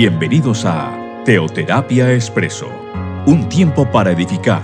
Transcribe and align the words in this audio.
Bienvenidos 0.00 0.64
a 0.64 1.22
Teoterapia 1.24 2.14
Expreso, 2.14 2.68
un 3.26 3.48
tiempo 3.48 3.90
para 3.90 4.12
edificar 4.12 4.62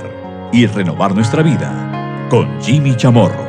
y 0.52 0.64
renovar 0.66 1.12
nuestra 1.12 1.42
vida 1.42 2.28
con 2.30 2.62
Jimmy 2.62 2.96
Chamorro. 2.96 3.42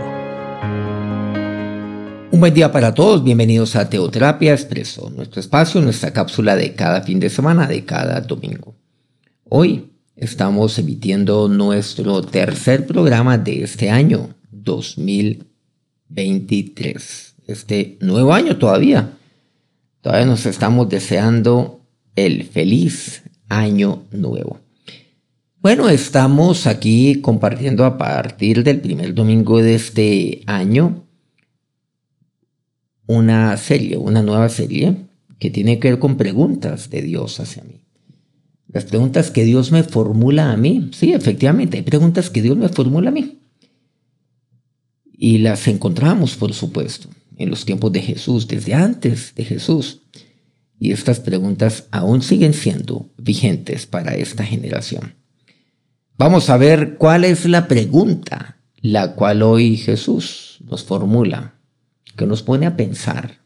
Un 2.32 2.39
buen 2.39 2.56
día 2.56 2.71
para 2.71 2.96
todos, 2.96 3.24
bienvenidos 3.24 3.75
a 3.75 3.88
Teoterapia 3.88 4.54
Expreso, 4.54 5.11
nuestro 5.11 5.39
espacio, 5.39 5.79
nuestra 5.79 6.11
cápsula 6.11 6.56
de 6.56 6.74
cada 6.74 7.04
fin 7.04 7.20
de 7.20 7.29
semana, 7.29 7.68
de 7.68 7.86
cada 7.86 8.20
domingo. 8.20 8.74
Hoy 9.47 9.92
estamos 10.15 10.79
emitiendo 10.79 11.47
nuestro 11.47 12.24
tercer 12.24 12.88
programa 12.88 13.38
de 13.38 13.61
este 13.61 13.92
año 13.92 14.29
2023, 14.50 17.36
este 17.46 18.00
nuevo 18.02 18.33
año 18.33 18.57
todavía 18.57 19.11
Todavía 20.06 20.28
nos 20.28 20.46
estamos 20.46 20.88
deseando 20.88 21.75
el 22.15 22.43
feliz 22.43 23.24
año 23.50 24.04
nuevo. 24.11 24.60
Bueno, 25.61 25.89
estamos 25.89 26.68
aquí 26.68 27.21
compartiendo 27.21 27.86
a 27.86 27.97
partir 27.97 28.64
del 28.64 28.82
primer 28.82 29.15
domingo 29.15 29.61
de 29.61 29.75
este 29.75 30.43
año 30.46 31.06
una 33.08 33.56
serie, 33.58 33.97
una 33.97 34.22
nueva 34.22 34.50
serie 34.50 34.95
que 35.39 35.50
tiene 35.50 35.80
que 35.80 35.89
ver 35.89 36.00
con 36.00 36.17
preguntas 36.17 36.89
de 36.89 37.02
Dios 37.02 37.39
hacia 37.39 37.64
mí. 37.64 37.81
Las 38.67 38.86
preguntas 38.86 39.31
que 39.31 39.44
Dios 39.44 39.72
me 39.72 39.84
formula 39.84 40.52
a 40.52 40.58
mí. 40.58 40.89
Sí, 40.94 41.14
efectivamente, 41.14 41.78
hay 41.78 41.84
preguntas 41.84 42.30
que 42.30 42.42
Dios 42.42 42.58
me 42.58 42.70
formula 42.70 43.09
a 43.09 43.14
mí. 43.14 43.39
Y 45.14 45.40
las 45.40 45.68
encontramos, 45.68 46.36
por 46.36 46.53
supuesto, 46.53 47.09
en 47.38 47.50
los 47.50 47.66
tiempos 47.66 47.92
de 47.92 48.02
Jesús, 48.02 48.47
desde 48.47 48.73
antes 48.73 49.34
de 49.34 49.45
Jesús. 49.45 50.02
Y 50.80 50.92
estas 50.92 51.20
preguntas 51.20 51.88
aún 51.92 52.22
siguen 52.22 52.54
siendo 52.54 53.09
vigentes 53.18 53.86
para 53.86 54.16
esta 54.16 54.44
generación. 54.44 55.16
Vamos 56.18 56.50
a 56.50 56.58
ver 56.58 56.95
cuál 56.98 57.23
es 57.23 57.45
la 57.45 57.68
pregunta 57.68 58.56
la 58.86 59.16
cual 59.16 59.42
hoy 59.42 59.78
Jesús 59.78 60.59
nos 60.64 60.84
formula, 60.84 61.56
que 62.16 62.28
nos 62.28 62.44
pone 62.44 62.68
a 62.68 62.78
pensar 62.78 63.40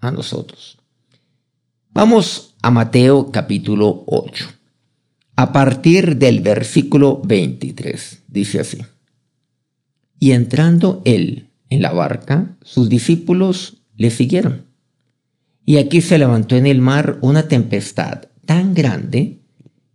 a 0.00 0.10
nosotros. 0.10 0.76
Vamos 1.94 2.56
a 2.60 2.70
Mateo 2.70 3.30
capítulo 3.32 4.04
8. 4.06 4.48
A 5.36 5.50
partir 5.50 6.18
del 6.18 6.40
versículo 6.40 7.22
23, 7.24 8.24
dice 8.28 8.60
así. 8.60 8.84
Y 10.18 10.32
entrando 10.32 11.00
él 11.06 11.48
en 11.70 11.80
la 11.80 11.92
barca, 11.92 12.58
sus 12.60 12.90
discípulos 12.90 13.82
le 13.96 14.10
siguieron. 14.10 14.66
Y 15.64 15.76
aquí 15.76 16.00
se 16.00 16.18
levantó 16.18 16.56
en 16.56 16.66
el 16.66 16.80
mar 16.80 17.18
una 17.20 17.48
tempestad 17.48 18.28
tan 18.44 18.74
grande 18.74 19.40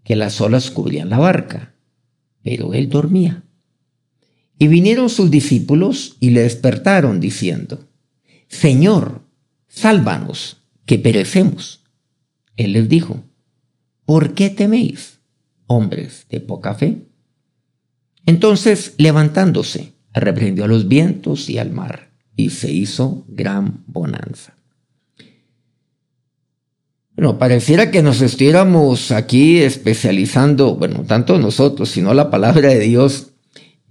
que 0.04 0.16
las 0.16 0.40
olas 0.40 0.72
cubrían 0.72 1.10
la 1.10 1.18
barca, 1.18 1.74
pero 2.42 2.74
él 2.74 2.90
dormía. 2.90 3.44
Y 4.58 4.68
vinieron 4.68 5.10
sus 5.10 5.30
discípulos 5.30 6.18
y 6.20 6.32
le 6.32 6.42
despertaron 6.42 7.20
diciendo, 7.20 7.88
Señor, 8.48 9.22
sálvanos, 9.68 10.64
que 10.86 10.98
perecemos. 10.98 11.84
Él 12.56 12.74
les 12.74 12.90
dijo, 12.90 13.24
¿por 14.06 14.34
qué 14.34 14.50
teméis, 14.50 15.20
hombres 15.68 16.26
de 16.30 16.40
poca 16.40 16.74
fe? 16.74 17.04
Entonces, 18.26 18.96
levantándose, 18.98 19.94
reprendió 20.14 20.66
a 20.66 20.68
los 20.68 20.88
vientos 20.88 21.50
y 21.50 21.60
al 21.60 21.72
mar, 21.72 22.12
y 22.36 22.50
se 22.50 22.72
hizo 22.72 23.26
gran 23.28 23.84
bonanza. 23.86 24.57
Bueno, 27.18 27.40
pareciera 27.40 27.90
que 27.90 28.04
nos 28.04 28.22
estuviéramos 28.22 29.10
aquí 29.10 29.58
especializando, 29.58 30.76
bueno, 30.76 31.04
tanto 31.04 31.40
nosotros, 31.40 31.90
sino 31.90 32.14
la 32.14 32.30
palabra 32.30 32.70
de 32.70 32.80
Dios 32.82 33.32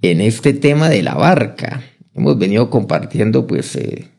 en 0.01 0.21
este 0.21 0.53
tema 0.53 0.89
de 0.89 1.03
la 1.03 1.15
barca. 1.15 1.83
Hemos 2.15 2.39
venido 2.39 2.71
compartiendo 2.71 3.49
pues 3.49 3.75
eh, 3.75 4.13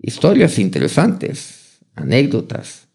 historias 0.00 0.58
interesantes, 0.58 1.80
anécdotas 1.96 2.88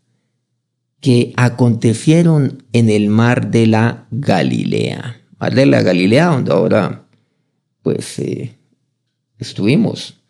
que 1.00 1.32
acontecieron 1.38 2.64
en 2.74 2.90
el 2.90 3.10
mar 3.10 3.52
de 3.52 3.68
la 3.68 4.08
Galilea. 4.10 5.22
Mar 5.38 5.54
de 5.54 5.68
la 5.68 5.84
Galilea, 5.84 6.26
donde 6.30 6.54
ahora 6.54 7.06
pues 7.84 8.18
eh, 8.18 8.58
estuvimos 9.38 10.24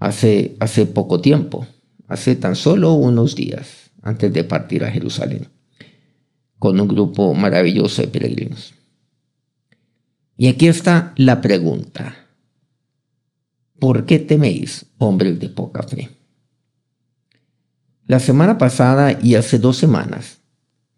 hace, 0.00 0.54
hace 0.60 0.84
poco 0.84 1.22
tiempo, 1.22 1.66
hace 2.10 2.36
tan 2.36 2.56
solo 2.56 2.92
unos 2.92 3.34
días 3.34 3.90
antes 4.02 4.32
de 4.32 4.44
partir 4.44 4.84
a 4.84 4.90
Jerusalén, 4.90 5.48
con 6.58 6.78
un 6.80 6.88
grupo 6.88 7.32
maravilloso 7.34 8.02
de 8.02 8.08
peregrinos. 8.08 8.74
Y 10.36 10.48
aquí 10.48 10.66
está 10.66 11.14
la 11.16 11.40
pregunta. 11.40 12.26
¿Por 13.78 14.06
qué 14.06 14.18
teméis, 14.18 14.86
hombres 14.98 15.38
de 15.38 15.48
poca 15.48 15.82
fe? 15.82 16.10
La 18.06 18.18
semana 18.18 18.58
pasada 18.58 19.18
y 19.22 19.36
hace 19.36 19.58
dos 19.58 19.76
semanas 19.76 20.40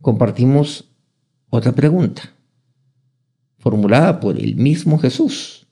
compartimos 0.00 0.86
otra 1.50 1.72
pregunta 1.72 2.32
formulada 3.58 4.18
por 4.18 4.40
el 4.40 4.56
mismo 4.56 4.98
Jesús, 4.98 5.68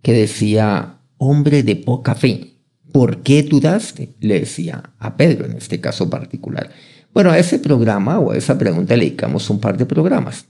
que 0.00 0.12
decía, 0.12 1.00
hombre 1.18 1.62
de 1.62 1.76
poca 1.76 2.14
fe, 2.14 2.47
¿por 2.92 3.22
qué 3.22 3.42
dudaste? 3.42 4.14
Le 4.20 4.40
decía 4.40 4.94
a 4.98 5.16
Pedro 5.16 5.46
en 5.46 5.52
este 5.52 5.80
caso 5.80 6.08
particular. 6.08 6.70
Bueno, 7.12 7.30
a 7.30 7.38
ese 7.38 7.58
programa 7.58 8.18
o 8.18 8.32
a 8.32 8.36
esa 8.36 8.58
pregunta 8.58 8.96
le 8.96 9.04
dedicamos 9.04 9.48
un 9.50 9.60
par 9.60 9.76
de 9.76 9.86
programas. 9.86 10.46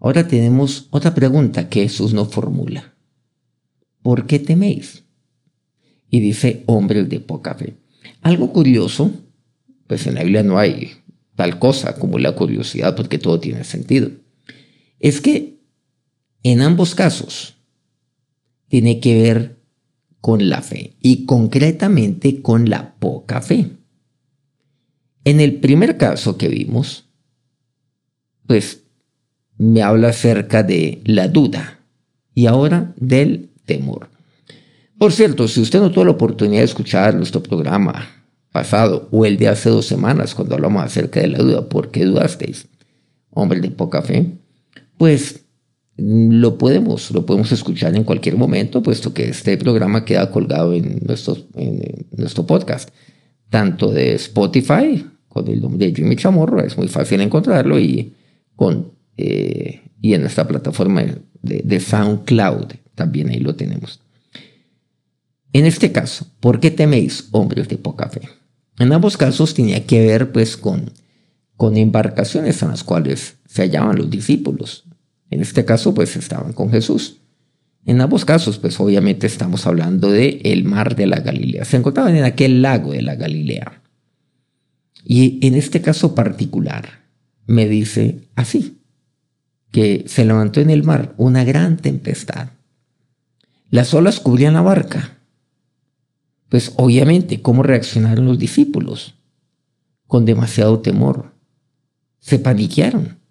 Ahora 0.00 0.26
tenemos 0.26 0.88
otra 0.90 1.14
pregunta 1.14 1.68
que 1.68 1.82
Jesús 1.82 2.12
nos 2.12 2.28
formula. 2.28 2.94
¿Por 4.02 4.26
qué 4.26 4.38
teméis? 4.38 5.04
Y 6.10 6.20
dice, 6.20 6.64
hombre 6.66 7.04
de 7.04 7.20
poca 7.20 7.54
fe. 7.54 7.76
Algo 8.20 8.52
curioso, 8.52 9.12
pues 9.86 10.06
en 10.06 10.16
la 10.16 10.22
Biblia 10.24 10.42
no 10.42 10.58
hay 10.58 10.92
tal 11.36 11.58
cosa 11.58 11.94
como 11.94 12.18
la 12.18 12.32
curiosidad 12.32 12.96
porque 12.96 13.18
todo 13.18 13.40
tiene 13.40 13.64
sentido 13.64 14.10
es 15.02 15.20
que 15.20 15.58
en 16.44 16.62
ambos 16.62 16.94
casos 16.94 17.56
tiene 18.68 19.00
que 19.00 19.20
ver 19.20 19.61
con 20.22 20.48
la 20.48 20.62
fe 20.62 20.94
y 21.02 21.26
concretamente 21.26 22.40
con 22.40 22.70
la 22.70 22.94
poca 22.94 23.42
fe. 23.42 23.72
En 25.24 25.40
el 25.40 25.56
primer 25.56 25.98
caso 25.98 26.38
que 26.38 26.48
vimos, 26.48 27.04
pues 28.46 28.84
me 29.58 29.82
habla 29.82 30.08
acerca 30.08 30.62
de 30.62 31.02
la 31.04 31.28
duda 31.28 31.80
y 32.34 32.46
ahora 32.46 32.94
del 32.96 33.50
temor. 33.66 34.08
Por 34.96 35.12
cierto, 35.12 35.46
si 35.46 35.60
usted 35.60 35.80
no 35.80 35.90
tuvo 35.90 36.06
la 36.06 36.12
oportunidad 36.12 36.60
de 36.60 36.66
escuchar 36.66 37.14
nuestro 37.14 37.42
programa 37.42 38.08
pasado 38.50 39.08
o 39.10 39.26
el 39.26 39.36
de 39.36 39.48
hace 39.48 39.68
dos 39.68 39.84
semanas 39.84 40.34
cuando 40.34 40.54
hablamos 40.54 40.82
acerca 40.82 41.20
de 41.20 41.28
la 41.28 41.38
duda, 41.38 41.68
¿por 41.68 41.90
qué 41.90 42.06
dudasteis? 42.06 42.66
Hombre 43.30 43.60
de 43.60 43.70
poca 43.70 44.00
fe 44.00 44.38
pues 45.02 45.41
lo 46.04 46.58
podemos, 46.58 47.10
lo 47.12 47.24
podemos 47.24 47.52
escuchar 47.52 47.94
en 47.94 48.04
cualquier 48.04 48.36
momento, 48.36 48.82
puesto 48.82 49.14
que 49.14 49.28
este 49.28 49.56
programa 49.56 50.04
queda 50.04 50.30
colgado 50.30 50.72
en 50.72 51.00
nuestro, 51.06 51.36
podcast, 52.46 52.90
tanto 53.50 53.90
de 53.90 54.14
Spotify, 54.14 55.06
con 55.28 55.46
el 55.48 55.60
nombre 55.60 55.86
de 55.86 55.94
Jimmy 55.94 56.16
Chamorro, 56.16 56.60
es 56.64 56.76
muy 56.76 56.88
fácil 56.88 57.20
encontrarlo, 57.20 57.78
y, 57.78 58.14
con, 58.56 58.92
eh, 59.16 59.80
y 60.00 60.14
en 60.14 60.26
esta 60.26 60.48
plataforma 60.48 61.04
de, 61.42 61.62
de 61.62 61.80
SoundCloud, 61.80 62.72
también 62.94 63.28
ahí 63.28 63.38
lo 63.38 63.54
tenemos. 63.54 64.00
En 65.52 65.66
este 65.66 65.92
caso, 65.92 66.26
¿por 66.40 66.58
qué 66.58 66.70
teméis, 66.70 67.28
hombres 67.30 67.68
de 67.68 67.76
poca 67.76 68.08
fe? 68.08 68.22
En 68.78 68.92
ambos 68.92 69.16
casos 69.16 69.54
tenía 69.54 69.86
que 69.86 70.04
ver 70.04 70.32
pues 70.32 70.56
con, 70.56 70.90
con 71.56 71.76
embarcaciones 71.76 72.62
en 72.62 72.70
las 72.70 72.82
cuales 72.82 73.36
se 73.46 73.62
hallaban 73.62 73.96
los 73.96 74.10
discípulos, 74.10 74.84
en 75.32 75.40
este 75.40 75.64
caso, 75.64 75.94
pues 75.94 76.14
estaban 76.16 76.52
con 76.52 76.70
Jesús. 76.70 77.22
En 77.86 78.02
ambos 78.02 78.26
casos, 78.26 78.58
pues 78.58 78.78
obviamente 78.78 79.26
estamos 79.26 79.66
hablando 79.66 80.10
de 80.10 80.62
mar 80.66 80.94
de 80.94 81.06
la 81.06 81.20
Galilea. 81.20 81.64
Se 81.64 81.78
encontraban 81.78 82.14
en 82.14 82.24
aquel 82.24 82.60
lago 82.60 82.92
de 82.92 83.00
la 83.00 83.14
Galilea. 83.14 83.82
Y 85.04 85.44
en 85.46 85.54
este 85.54 85.80
caso 85.80 86.14
particular, 86.14 87.00
me 87.46 87.66
dice 87.66 88.28
así, 88.36 88.82
que 89.70 90.04
se 90.06 90.26
levantó 90.26 90.60
en 90.60 90.68
el 90.68 90.84
mar 90.84 91.14
una 91.16 91.44
gran 91.44 91.78
tempestad. 91.78 92.50
Las 93.70 93.94
olas 93.94 94.20
cubrían 94.20 94.52
la 94.52 94.60
barca. 94.60 95.18
Pues 96.50 96.74
obviamente, 96.76 97.40
¿cómo 97.40 97.62
reaccionaron 97.62 98.26
los 98.26 98.38
discípulos? 98.38 99.14
Con 100.06 100.26
demasiado 100.26 100.80
temor. 100.80 101.32
Se 102.18 102.38
paniquearon 102.38 103.21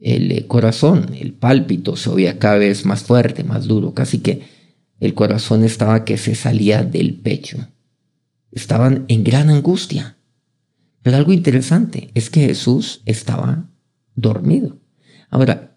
el 0.00 0.32
eh, 0.32 0.46
corazón, 0.46 1.14
el 1.18 1.32
pálpito 1.32 1.96
se 1.96 2.10
oía 2.10 2.38
cada 2.38 2.56
vez 2.56 2.84
más 2.84 3.02
fuerte, 3.02 3.44
más 3.44 3.66
duro, 3.66 3.94
casi 3.94 4.18
que 4.18 4.42
el 5.00 5.14
corazón 5.14 5.64
estaba 5.64 6.04
que 6.04 6.18
se 6.18 6.34
salía 6.34 6.82
del 6.82 7.14
pecho. 7.14 7.68
Estaban 8.52 9.04
en 9.08 9.24
gran 9.24 9.50
angustia. 9.50 10.16
Pero 11.02 11.16
algo 11.16 11.32
interesante 11.32 12.10
es 12.14 12.30
que 12.30 12.46
Jesús 12.46 13.02
estaba 13.04 13.70
dormido. 14.14 14.78
Ahora, 15.30 15.74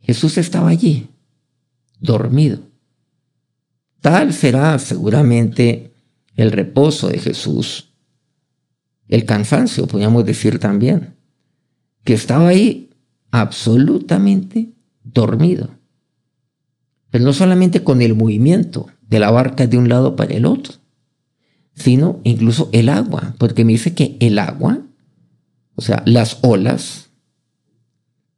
Jesús 0.00 0.38
estaba 0.38 0.70
allí, 0.70 1.08
dormido. 1.98 2.60
Tal 4.00 4.32
será 4.32 4.78
seguramente 4.78 5.92
el 6.36 6.52
reposo 6.52 7.08
de 7.08 7.18
Jesús, 7.18 7.92
el 9.08 9.24
cansancio, 9.24 9.86
podríamos 9.86 10.24
decir 10.24 10.58
también, 10.58 11.16
que 12.04 12.14
estaba 12.14 12.48
ahí 12.48 12.89
absolutamente 13.30 14.72
dormido. 15.02 15.70
Pero 17.10 17.24
no 17.24 17.32
solamente 17.32 17.82
con 17.82 18.02
el 18.02 18.14
movimiento 18.14 18.88
de 19.08 19.18
la 19.18 19.30
barca 19.30 19.66
de 19.66 19.78
un 19.78 19.88
lado 19.88 20.16
para 20.16 20.34
el 20.34 20.46
otro, 20.46 20.74
sino 21.74 22.20
incluso 22.24 22.68
el 22.72 22.88
agua, 22.88 23.34
porque 23.38 23.64
me 23.64 23.72
dice 23.72 23.94
que 23.94 24.16
el 24.20 24.38
agua, 24.38 24.80
o 25.74 25.82
sea, 25.82 26.02
las 26.06 26.38
olas, 26.42 27.10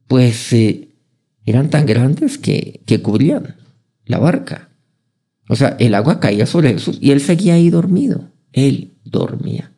pues 0.07 0.53
eh, 0.53 0.89
eran 1.45 1.71
tan 1.71 1.87
grandes 1.87 2.39
que, 2.39 2.83
que 2.87 3.03
cubrían 3.03 3.57
la 4.07 4.19
barca. 4.19 4.71
O 5.49 5.57
sea, 5.57 5.77
el 5.81 5.95
agua 5.95 6.21
caía 6.21 6.47
sobre 6.47 6.73
Jesús 6.73 6.99
y 7.01 7.11
él 7.11 7.21
seguía 7.21 7.55
ahí 7.55 7.69
dormido. 7.69 8.31
Él 8.53 8.95
dormía. 9.05 9.73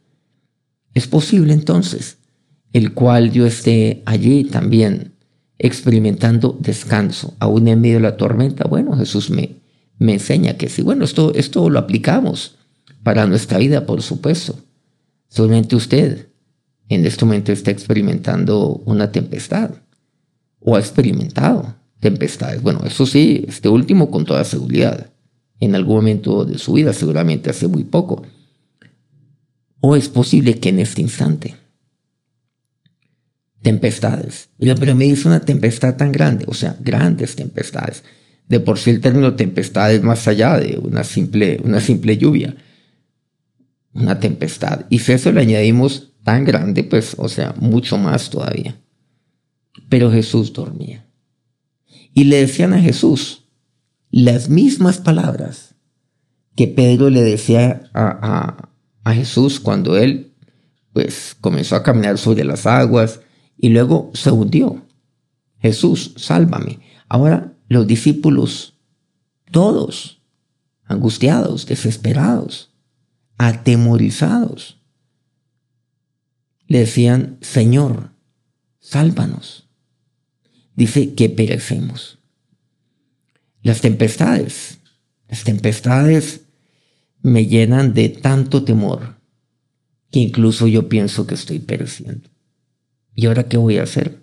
Es 0.93 1.07
posible 1.07 1.53
entonces 1.53 2.19
el 2.75 2.93
cual 2.93 3.31
yo 3.31 3.47
esté 3.47 4.03
allí 4.05 4.45
también 4.45 5.13
experimentando 5.59 6.59
descanso, 6.61 7.35
aún 7.39 7.69
en 7.69 7.81
medio 7.81 7.95
de 7.95 8.03
la 8.03 8.17
tormenta. 8.17 8.65
Bueno, 8.65 8.97
Jesús 8.97 9.31
me, 9.31 9.57
me 9.99 10.15
enseña 10.15 10.55
que 10.55 10.69
sí. 10.69 10.83
Bueno, 10.83 11.05
esto, 11.05 11.33
esto 11.35 11.71
lo 11.71 11.79
aplicamos 11.79 12.57
para 13.05 13.27
nuestra 13.27 13.59
vida, 13.59 13.87
por 13.87 14.03
supuesto. 14.03 14.59
Solamente 15.29 15.77
usted 15.77 16.27
en 16.89 17.07
este 17.07 17.25
momento 17.25 17.53
está 17.53 17.71
experimentando 17.71 18.83
una 18.85 19.13
tempestad 19.13 19.71
o 20.59 20.75
ha 20.75 20.81
experimentado 20.81 21.77
tempestades. 22.01 22.61
Bueno, 22.61 22.81
eso 22.85 23.07
sí, 23.07 23.45
este 23.47 23.69
último 23.69 24.11
con 24.11 24.25
toda 24.25 24.43
seguridad. 24.43 25.11
En 25.61 25.77
algún 25.77 25.95
momento 25.95 26.45
de 26.45 26.59
su 26.59 26.73
vida, 26.73 26.93
seguramente 26.93 27.51
hace 27.51 27.69
muy 27.69 27.85
poco. 27.85 28.25
O 29.81 29.95
es 29.95 30.09
posible 30.09 30.59
que 30.59 30.71
en 30.71 30.81
este 30.81 31.03
instante. 31.03 31.64
Tempestades. 33.65 34.51
Pero 34.59 34.95
me 34.95 35.07
dice 35.07 35.27
una 35.27 35.41
tempestad 35.41 35.97
tan 35.97 36.13
grande, 36.13 36.45
o 36.47 36.55
sea, 36.55 36.77
grandes 36.81 37.35
tempestades. 37.35 38.05
De 38.47 38.61
por 38.61 38.79
sí 38.79 38.91
el 38.91 39.01
término 39.01 39.35
tempestad 39.35 39.93
es 39.93 40.03
más 40.03 40.29
allá 40.29 40.59
de 40.61 40.79
una 40.79 41.03
simple, 41.03 41.61
una 41.65 41.81
simple 41.81 42.17
lluvia. 42.19 42.55
Una 43.95 44.21
tempestad. 44.21 44.85
Y 44.91 44.99
si 44.99 45.13
eso 45.13 45.33
le 45.33 45.41
añadimos 45.41 46.13
tan 46.23 46.45
grande, 46.45 46.85
pues, 46.85 47.15
o 47.19 47.29
sea, 47.29 47.55
mucho 47.59 47.97
más 47.97 48.29
todavía. 48.29 48.81
Pero 49.89 50.13
Jesús 50.13 50.53
dormía. 50.53 51.07
Y 52.13 52.25
le 52.25 52.37
decían 52.37 52.75
a 52.75 52.81
Jesús 52.81 53.49
las 54.11 54.49
mismas 54.49 54.99
palabras 54.99 55.75
que 56.55 56.69
Pedro 56.69 57.11
le 57.11 57.23
decía 57.23 57.91
a, 57.95 58.69
Jesús 59.13 59.61
cuando 59.61 59.97
él 59.97 60.33
pues 60.93 61.37
comenzó 61.41 61.77
a 61.77 61.83
caminar 61.83 62.17
sobre 62.17 62.45
las 62.45 62.67
aguas 62.67 63.21
y 63.57 63.69
luego 63.69 64.11
se 64.15 64.31
hundió. 64.31 64.87
Jesús, 65.59 66.15
sálvame. 66.17 66.81
Ahora 67.09 67.57
los 67.69 67.87
discípulos, 67.87 68.79
todos, 69.51 70.23
angustiados, 70.85 71.67
desesperados, 71.67 72.73
atemorizados, 73.39 74.81
le 76.67 76.81
decían, 76.81 77.39
Señor, 77.41 78.11
sálvanos 78.81 79.65
dice 80.75 81.15
que 81.15 81.29
perecemos. 81.29 82.19
Las 83.63 83.81
tempestades, 83.81 84.79
las 85.29 85.45
tempestades 85.45 86.43
me 87.23 87.47
llenan 87.47 87.95
de 87.95 88.11
tanto 88.11 88.65
temor 88.65 89.17
que 90.11 90.21
incluso 90.21 90.67
yo 90.67 90.89
pienso 90.89 91.27
que 91.27 91.35
estoy 91.35 91.59
pereciendo. 91.59 92.29
¿Y 93.15 93.27
ahora 93.27 93.45
qué 93.45 93.57
voy 93.57 93.79
a 93.79 93.85
hacer? 93.85 94.19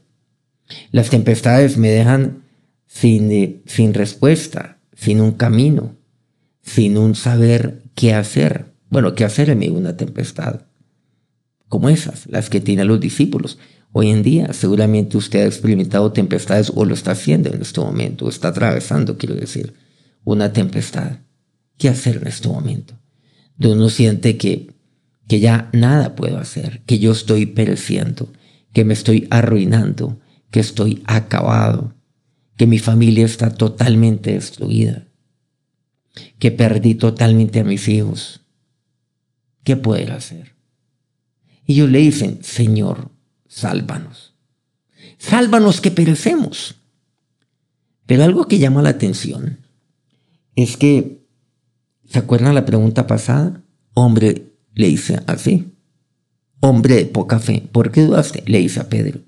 Las 0.92 1.10
tempestades 1.10 1.78
me 1.78 1.90
dejan 1.90 2.44
sin, 2.88 3.32
eh, 3.32 3.62
sin 3.66 3.94
respuesta, 3.94 4.80
sin 4.96 5.22
un 5.22 5.32
camino, 5.32 5.96
sin 6.62 6.98
un 6.98 7.16
saber 7.16 7.84
qué 7.96 8.14
hacer. 8.14 8.74
Bueno, 8.90 9.16
qué 9.16 9.24
hacer 9.24 9.50
en 9.50 9.60
medio 9.60 9.74
de 9.74 9.80
una 9.80 9.98
tempestad, 9.98 10.62
como 11.70 11.90
esas, 11.90 12.28
las 12.28 12.50
que 12.50 12.60
tienen 12.60 12.88
los 12.88 13.00
discípulos. 13.00 13.58
Hoy 13.94 14.10
en 14.10 14.24
día 14.24 14.52
seguramente 14.54 15.18
usted 15.18 15.42
ha 15.42 15.46
experimentado 15.46 16.12
tempestades 16.12 16.72
o 16.76 16.86
lo 16.86 16.94
está 16.94 17.12
haciendo 17.12 17.54
en 17.54 17.62
este 17.62 17.80
momento, 17.80 18.26
o 18.26 18.30
está 18.30 18.50
atravesando, 18.50 19.18
quiero 19.18 19.36
decir, 19.36 19.74
una 20.24 20.52
tempestad. 20.52 21.20
¿Qué 21.78 21.90
hacer 21.90 22.18
en 22.18 22.28
este 22.28 22.48
momento? 22.48 22.94
De 23.58 23.70
uno 23.70 23.90
siente 23.90 24.38
que, 24.38 24.74
que 25.28 25.40
ya 25.40 25.70
nada 25.74 26.16
puedo 26.16 26.38
hacer, 26.38 26.84
que 26.86 27.00
yo 27.00 27.12
estoy 27.12 27.46
pereciendo, 27.46 28.32
que 28.74 28.86
me 28.86 28.94
estoy 28.94 29.28
arruinando, 29.30 30.20
que 30.50 30.60
estoy 30.60 31.04
acabado, 31.06 31.94
que 32.58 32.68
mi 32.68 32.80
familia 32.80 33.26
está 33.26 33.52
totalmente 33.52 34.34
destruida, 34.34 35.08
que 36.40 36.52
perdí 36.52 36.96
totalmente 36.96 37.60
a 37.60 37.64
mis 37.64 37.88
hijos. 37.88 38.42
¿Qué 39.64 39.76
puedo 39.76 40.14
hacer? 40.14 40.56
Y 41.66 41.74
ellos 41.74 41.90
le 41.90 42.00
dicen, 42.00 42.44
Señor, 42.44 43.12
sálvanos. 43.48 44.34
Sálvanos 45.18 45.82
que 45.82 45.92
perecemos. 45.92 46.76
Pero 48.06 48.24
algo 48.24 48.48
que 48.48 48.60
llama 48.60 48.82
la 48.82 48.90
atención 48.90 49.60
es 50.56 50.78
que, 50.78 51.26
¿se 52.06 52.20
acuerdan 52.20 52.56
la 52.56 52.66
pregunta 52.66 53.08
pasada? 53.08 53.64
Hombre, 53.94 54.54
le 54.74 54.88
dice 54.88 55.22
así. 55.28 55.71
Hombre 56.62 56.96
de 56.96 57.06
poca 57.06 57.40
fe, 57.40 57.68
¿por 57.72 57.92
qué 57.92 58.04
dudaste? 58.04 58.44
Le 58.48 58.60
dice 58.60 58.80
a 58.80 58.88
Pedro. 58.88 59.20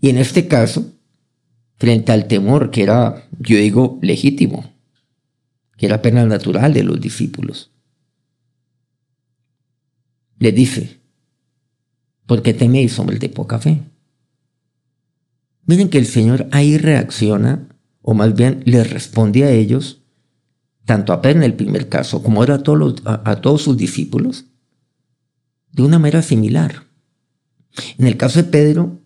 Y 0.00 0.08
en 0.08 0.16
este 0.16 0.48
caso, 0.48 0.92
frente 1.76 2.12
al 2.12 2.26
temor 2.26 2.70
que 2.70 2.82
era, 2.82 3.28
yo 3.38 3.56
digo, 3.58 3.98
legítimo, 4.00 4.72
que 5.76 5.86
era 5.86 6.00
pena 6.00 6.24
natural 6.24 6.72
de 6.72 6.84
los 6.84 7.00
discípulos, 7.00 7.70
le 10.38 10.52
dice, 10.52 10.98
¿Por 12.28 12.42
qué 12.42 12.52
teméis, 12.52 12.98
hombres 12.98 13.20
de 13.20 13.30
poca 13.30 13.58
fe? 13.58 13.80
Miren 15.64 15.88
que 15.88 15.96
el 15.96 16.04
Señor 16.04 16.46
ahí 16.52 16.76
reacciona, 16.76 17.68
o 18.02 18.12
más 18.12 18.34
bien 18.34 18.62
les 18.66 18.90
responde 18.90 19.44
a 19.44 19.50
ellos, 19.50 20.02
tanto 20.84 21.14
a 21.14 21.22
Pedro 21.22 21.38
en 21.38 21.44
el 21.44 21.54
primer 21.54 21.88
caso, 21.88 22.22
como 22.22 22.40
ahora 22.40 22.56
a 22.56 22.62
todos, 22.62 23.02
a, 23.06 23.36
todos 23.36 23.62
sus 23.62 23.78
discípulos, 23.78 24.44
de 25.72 25.82
una 25.82 25.98
manera 25.98 26.22
similar. 26.22 26.84
En 27.98 28.06
el 28.06 28.16
caso 28.16 28.42
de 28.42 28.48
Pedro, 28.48 29.00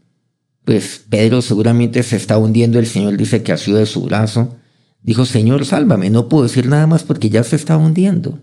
pues 0.64 1.04
Pedro 1.08 1.42
seguramente 1.42 2.02
se 2.02 2.16
está 2.16 2.38
hundiendo, 2.38 2.78
el 2.78 2.86
Señor 2.86 3.16
dice 3.16 3.42
que 3.42 3.56
sido 3.56 3.78
de 3.78 3.86
su 3.86 4.02
brazo, 4.02 4.56
dijo, 5.02 5.26
Señor, 5.26 5.64
sálvame, 5.64 6.10
no 6.10 6.28
puedo 6.28 6.44
decir 6.44 6.68
nada 6.68 6.86
más 6.86 7.02
porque 7.02 7.30
ya 7.30 7.42
se 7.44 7.56
está 7.56 7.76
hundiendo. 7.76 8.40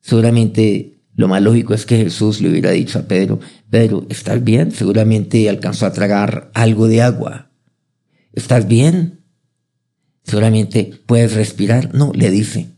Seguramente 0.00 0.96
lo 1.16 1.28
más 1.28 1.42
lógico 1.42 1.72
es 1.72 1.86
que 1.86 1.96
Jesús 1.96 2.42
le 2.42 2.50
hubiera 2.50 2.70
dicho 2.70 2.98
a 2.98 3.02
Pedro, 3.02 3.40
Pedro, 3.70 4.06
¿estás 4.10 4.44
bien? 4.44 4.70
Seguramente 4.70 5.48
alcanzó 5.48 5.86
a 5.86 5.92
tragar 5.92 6.50
algo 6.52 6.86
de 6.88 7.00
agua. 7.00 7.50
¿Estás 8.34 8.68
bien? 8.68 9.24
Seguramente 10.24 11.00
puedes 11.06 11.34
respirar. 11.34 11.94
No, 11.94 12.12
le 12.14 12.30
dice, 12.30 12.68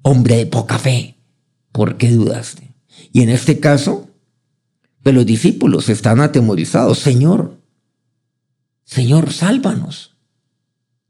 hombre 0.00 0.36
de 0.36 0.46
poca 0.46 0.78
fe, 0.78 1.18
¿por 1.72 1.98
qué 1.98 2.10
dudaste? 2.10 2.73
Y 3.12 3.22
en 3.22 3.28
este 3.28 3.60
caso, 3.60 4.08
pues 5.02 5.14
los 5.14 5.26
discípulos 5.26 5.88
están 5.88 6.20
atemorizados, 6.20 6.98
Señor, 6.98 7.60
Señor, 8.84 9.32
sálvanos, 9.32 10.16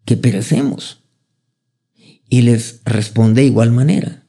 que 0.04 0.16
perecemos. 0.16 1.00
Y 2.28 2.42
les 2.42 2.80
responde 2.84 3.42
de 3.42 3.48
igual 3.48 3.70
manera, 3.70 4.26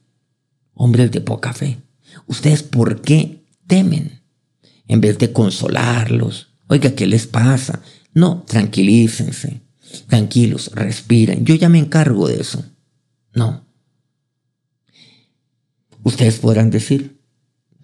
hombres 0.74 1.10
de 1.10 1.20
poca 1.20 1.52
fe. 1.52 1.78
¿Ustedes 2.26 2.62
por 2.62 3.02
qué 3.02 3.44
temen? 3.66 4.22
En 4.88 5.00
vez 5.00 5.18
de 5.18 5.32
consolarlos, 5.32 6.48
oiga, 6.68 6.94
¿qué 6.94 7.06
les 7.06 7.26
pasa? 7.26 7.82
No, 8.14 8.44
tranquilícense, 8.46 9.62
tranquilos, 10.06 10.70
respiren, 10.74 11.44
yo 11.44 11.54
ya 11.54 11.68
me 11.68 11.78
encargo 11.78 12.28
de 12.28 12.40
eso. 12.40 12.64
No. 13.34 13.66
Ustedes 16.02 16.38
podrán 16.38 16.70
decir, 16.70 17.15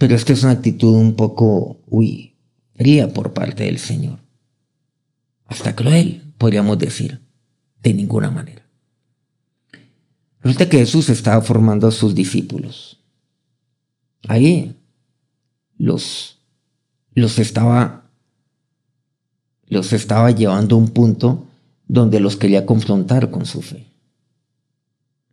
pero 0.02 0.16
esta 0.16 0.32
es 0.32 0.42
una 0.42 0.50
actitud 0.50 0.96
un 0.96 1.14
poco, 1.14 1.80
uy, 1.86 2.34
fría 2.74 3.12
por 3.12 3.32
parte 3.32 3.62
del 3.62 3.78
Señor. 3.78 4.18
Hasta 5.46 5.76
cruel, 5.76 6.34
podríamos 6.38 6.76
decir, 6.76 7.20
de 7.80 7.94
ninguna 7.94 8.28
manera. 8.28 8.66
Resulta 10.40 10.68
que 10.68 10.78
Jesús 10.78 11.08
estaba 11.08 11.40
formando 11.40 11.86
a 11.86 11.92
sus 11.92 12.16
discípulos 12.16 13.00
ahí, 14.26 14.76
los, 15.78 16.40
los 17.14 17.38
estaba, 17.38 18.10
los 19.68 19.92
estaba 19.92 20.32
llevando 20.32 20.74
a 20.74 20.78
un 20.80 20.88
punto 20.88 21.46
donde 21.86 22.18
los 22.18 22.36
quería 22.36 22.66
confrontar 22.66 23.30
con 23.30 23.46
su 23.46 23.62
fe. 23.62 23.86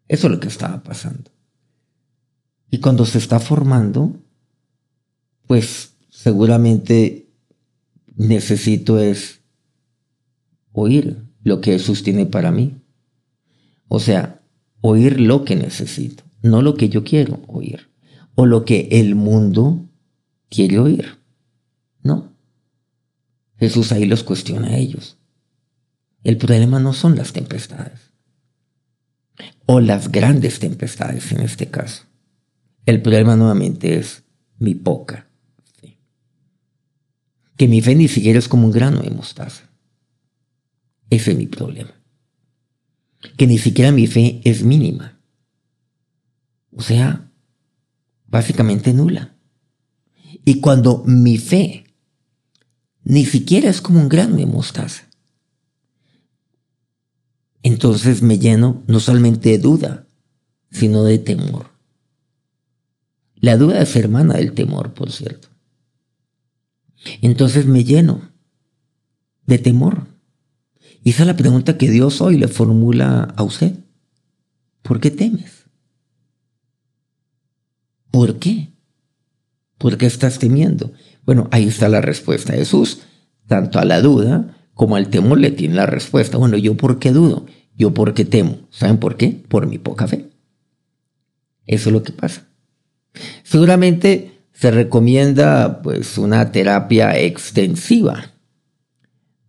Eso 0.07 0.27
es 0.27 0.33
lo 0.33 0.39
que 0.39 0.47
estaba 0.47 0.83
pasando. 0.83 1.31
Y 2.69 2.77
cuando 2.77 3.07
se 3.07 3.17
está 3.17 3.39
formando, 3.39 4.13
pues 5.49 5.95
seguramente 6.11 7.27
necesito 8.15 8.99
es 8.99 9.41
oír 10.73 11.25
lo 11.41 11.59
que 11.59 11.71
Jesús 11.71 12.03
tiene 12.03 12.27
para 12.27 12.51
mí. 12.51 12.83
O 13.87 13.99
sea, 13.99 14.43
oír 14.81 15.19
lo 15.19 15.45
que 15.45 15.55
necesito, 15.55 16.23
no 16.43 16.61
lo 16.61 16.75
que 16.75 16.89
yo 16.89 17.03
quiero 17.03 17.41
oír, 17.47 17.89
o 18.35 18.45
lo 18.45 18.63
que 18.63 18.89
el 18.91 19.15
mundo 19.15 19.89
quiere 20.49 20.77
oír. 20.77 21.17
No. 22.03 22.31
Jesús 23.57 23.91
ahí 23.91 24.05
los 24.05 24.21
cuestiona 24.21 24.67
a 24.67 24.77
ellos. 24.77 25.17
El 26.23 26.37
problema 26.37 26.79
no 26.79 26.93
son 26.93 27.15
las 27.15 27.33
tempestades, 27.33 28.11
o 29.65 29.79
las 29.79 30.11
grandes 30.11 30.59
tempestades 30.59 31.31
en 31.31 31.39
este 31.39 31.71
caso. 31.71 32.03
El 32.85 33.01
problema 33.01 33.35
nuevamente 33.35 33.97
es 33.97 34.21
mi 34.59 34.75
poca. 34.75 35.25
Que 37.59 37.67
mi 37.67 37.81
fe 37.81 37.93
ni 37.93 38.07
siquiera 38.07 38.39
es 38.39 38.47
como 38.47 38.67
un 38.67 38.71
grano 38.71 39.01
de 39.01 39.09
mostaza. 39.09 39.69
Ese 41.09 41.31
es 41.31 41.37
mi 41.37 41.45
problema. 41.45 41.91
Que 43.35 43.47
ni 43.47 43.57
siquiera 43.57 43.91
mi 43.91 44.07
fe 44.07 44.39
es 44.45 44.63
mínima. 44.63 45.19
O 46.71 46.81
sea, 46.81 47.29
básicamente 48.27 48.93
nula. 48.93 49.35
Y 50.45 50.61
cuando 50.61 51.03
mi 51.05 51.37
fe 51.37 51.83
ni 53.03 53.25
siquiera 53.25 53.69
es 53.69 53.81
como 53.81 53.99
un 53.99 54.07
grano 54.07 54.37
de 54.37 54.45
mostaza, 54.45 55.09
entonces 57.61 58.21
me 58.21 58.39
lleno 58.39 58.83
no 58.87 59.01
solamente 59.01 59.49
de 59.49 59.57
duda, 59.57 60.07
sino 60.71 61.03
de 61.03 61.19
temor. 61.19 61.71
La 63.35 63.57
duda 63.57 63.81
es 63.81 63.93
hermana 63.97 64.35
del 64.35 64.53
temor, 64.53 64.93
por 64.93 65.11
cierto. 65.11 65.48
Entonces 67.21 67.65
me 67.65 67.83
lleno 67.83 68.21
de 69.45 69.57
temor. 69.57 70.07
Y 71.03 71.11
esa 71.11 71.23
es 71.23 71.27
la 71.27 71.37
pregunta 71.37 71.77
que 71.77 71.89
Dios 71.89 72.21
hoy 72.21 72.37
le 72.37 72.47
formula 72.47 73.33
a 73.35 73.43
usted. 73.43 73.73
¿Por 74.81 74.99
qué 74.99 75.11
temes? 75.11 75.65
¿Por 78.11 78.39
qué? 78.39 78.69
¿Por 79.77 79.97
qué 79.97 80.05
estás 80.05 80.39
temiendo? 80.39 80.91
Bueno, 81.25 81.47
ahí 81.51 81.67
está 81.67 81.89
la 81.89 82.01
respuesta. 82.01 82.53
de 82.53 82.59
Jesús, 82.59 83.01
tanto 83.47 83.79
a 83.79 83.85
la 83.85 84.01
duda 84.01 84.57
como 84.73 84.95
al 84.95 85.09
temor 85.09 85.39
le 85.39 85.51
tiene 85.51 85.75
la 85.75 85.85
respuesta. 85.85 86.37
Bueno, 86.37 86.57
¿yo 86.57 86.75
por 86.75 86.99
qué 86.99 87.11
dudo? 87.11 87.45
¿Yo 87.75 87.93
por 87.93 88.13
qué 88.13 88.25
temo? 88.25 88.59
¿Saben 88.71 88.97
por 88.97 89.15
qué? 89.15 89.43
Por 89.47 89.67
mi 89.67 89.77
poca 89.77 90.07
fe. 90.07 90.29
Eso 91.65 91.89
es 91.89 91.93
lo 91.93 92.03
que 92.03 92.11
pasa. 92.11 92.47
Seguramente 93.43 94.38
se 94.59 94.71
recomienda 94.71 95.81
pues 95.81 96.17
una 96.17 96.51
terapia 96.51 97.17
extensiva 97.17 98.33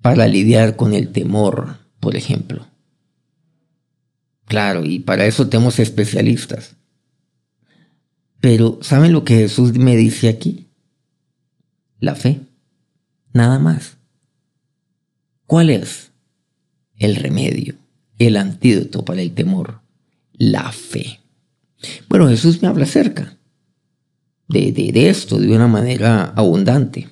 para 0.01 0.29
lidiar 0.29 0.77
con 0.77 0.95
el 0.95 1.11
temor, 1.11 1.79
por 1.99 2.15
ejemplo. 2.15 2.69
Claro, 4.47 4.85
y 4.85 5.01
para 5.01 5.27
eso 5.27 5.49
tenemos 5.49 5.81
especialistas. 5.81 6.77
Pero 8.41 8.79
¿saben 8.83 9.13
lo 9.13 9.25
que 9.25 9.35
Jesús 9.35 9.73
me 9.73 9.97
dice 9.97 10.29
aquí? 10.29 10.69
La 11.99 12.15
fe. 12.15 12.43
Nada 13.33 13.59
más. 13.59 13.97
¿Cuál 15.45 15.71
es 15.71 16.13
el 16.97 17.17
remedio, 17.17 17.75
el 18.17 18.37
antídoto 18.37 19.05
para 19.05 19.23
el 19.23 19.33
temor? 19.33 19.81
La 20.35 20.71
fe. 20.71 21.19
Bueno, 22.09 22.29
Jesús 22.29 22.63
me 22.63 22.69
habla 22.69 22.85
acerca 22.85 23.40
de, 24.51 24.73
de, 24.73 24.93
de 24.93 25.09
esto 25.09 25.39
de 25.39 25.55
una 25.55 25.69
manera 25.69 26.25
abundante. 26.37 27.09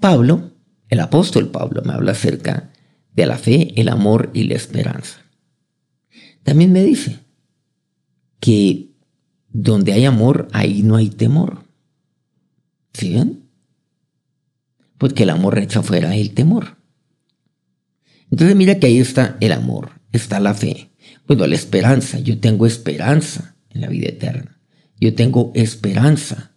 Pablo 0.00 0.52
el 0.88 1.00
apóstol 1.00 1.50
Pablo 1.50 1.82
me 1.84 1.92
habla 1.92 2.12
acerca 2.12 2.72
de 3.12 3.26
la 3.26 3.36
fe, 3.36 3.78
el 3.80 3.88
amor 3.88 4.30
y 4.32 4.44
la 4.44 4.54
esperanza. 4.54 5.18
También 6.42 6.72
me 6.72 6.82
dice 6.82 7.18
que 8.40 8.92
donde 9.50 9.92
hay 9.92 10.04
amor, 10.04 10.48
ahí 10.52 10.82
no 10.82 10.96
hay 10.96 11.10
temor. 11.10 11.64
¿Sí 12.94 13.12
ven? 13.12 13.50
Porque 14.96 15.24
el 15.24 15.30
amor 15.30 15.58
echa 15.58 15.82
fuera 15.82 16.16
el 16.16 16.32
temor. 16.32 16.78
Entonces 18.30 18.56
mira 18.56 18.78
que 18.78 18.86
ahí 18.86 18.98
está 18.98 19.36
el 19.40 19.52
amor, 19.52 20.00
está 20.12 20.40
la 20.40 20.54
fe. 20.54 20.90
Bueno, 21.26 21.46
la 21.46 21.54
esperanza, 21.54 22.18
yo 22.18 22.40
tengo 22.40 22.66
esperanza 22.66 23.56
en 23.70 23.82
la 23.82 23.88
vida 23.88 24.08
eterna. 24.08 24.60
Yo 25.00 25.14
tengo 25.14 25.52
esperanza. 25.54 26.47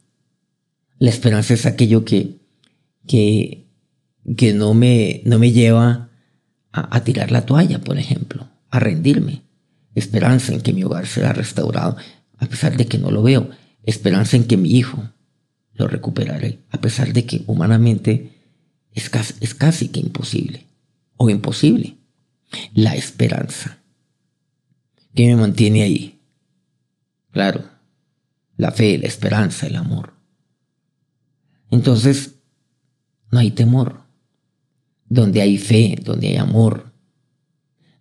La 1.02 1.10
esperanza 1.10 1.56
es 1.56 1.66
aquello 1.66 2.06
que, 2.06 2.38
que 3.08 3.62
que 4.38 4.54
no 4.54 4.76
me, 4.76 5.24
no 5.26 5.40
me 5.40 5.52
lleva 5.52 6.12
a, 6.72 6.96
a 6.96 7.04
tirar 7.04 7.32
la 7.32 7.44
toalla, 7.44 7.80
por 7.80 7.98
ejemplo, 7.98 8.48
a 8.70 8.80
rendirme. 8.80 9.42
Esperanza 9.96 10.54
en 10.54 10.62
que 10.62 10.74
mi 10.74 10.84
hogar 10.84 11.08
será 11.08 11.34
restaurado, 11.34 11.98
a 12.38 12.46
pesar 12.46 12.78
de 12.78 12.86
que 12.86 13.00
no 13.00 13.10
lo 13.10 13.24
veo. 13.24 13.50
Esperanza 13.84 14.38
en 14.38 14.46
que 14.46 14.58
mi 14.58 14.78
hijo 14.78 15.10
lo 15.74 15.88
recuperaré, 15.88 16.60
a 16.70 16.80
pesar 16.80 17.14
de 17.14 17.26
que 17.26 17.42
humanamente 17.48 18.38
es 18.94 19.10
casi, 19.10 19.34
es 19.40 19.56
casi 19.56 19.88
que 19.88 20.00
imposible 20.00 20.68
o 21.18 21.32
imposible. 21.32 21.98
La 22.76 22.96
esperanza. 22.96 23.80
¿Qué 25.16 25.26
me 25.26 25.36
mantiene 25.36 25.82
ahí? 25.82 26.22
Claro, 27.32 27.64
la 28.56 28.72
fe, 28.72 29.00
la 29.00 29.08
esperanza, 29.08 29.66
el 29.66 29.78
amor. 29.78 30.21
Entonces, 31.72 32.36
no 33.32 33.40
hay 33.40 33.52
temor 33.52 34.02
donde 35.12 35.42
hay 35.42 35.58
fe, 35.58 35.98
donde 36.02 36.30
hay 36.30 36.38
amor, 36.38 36.94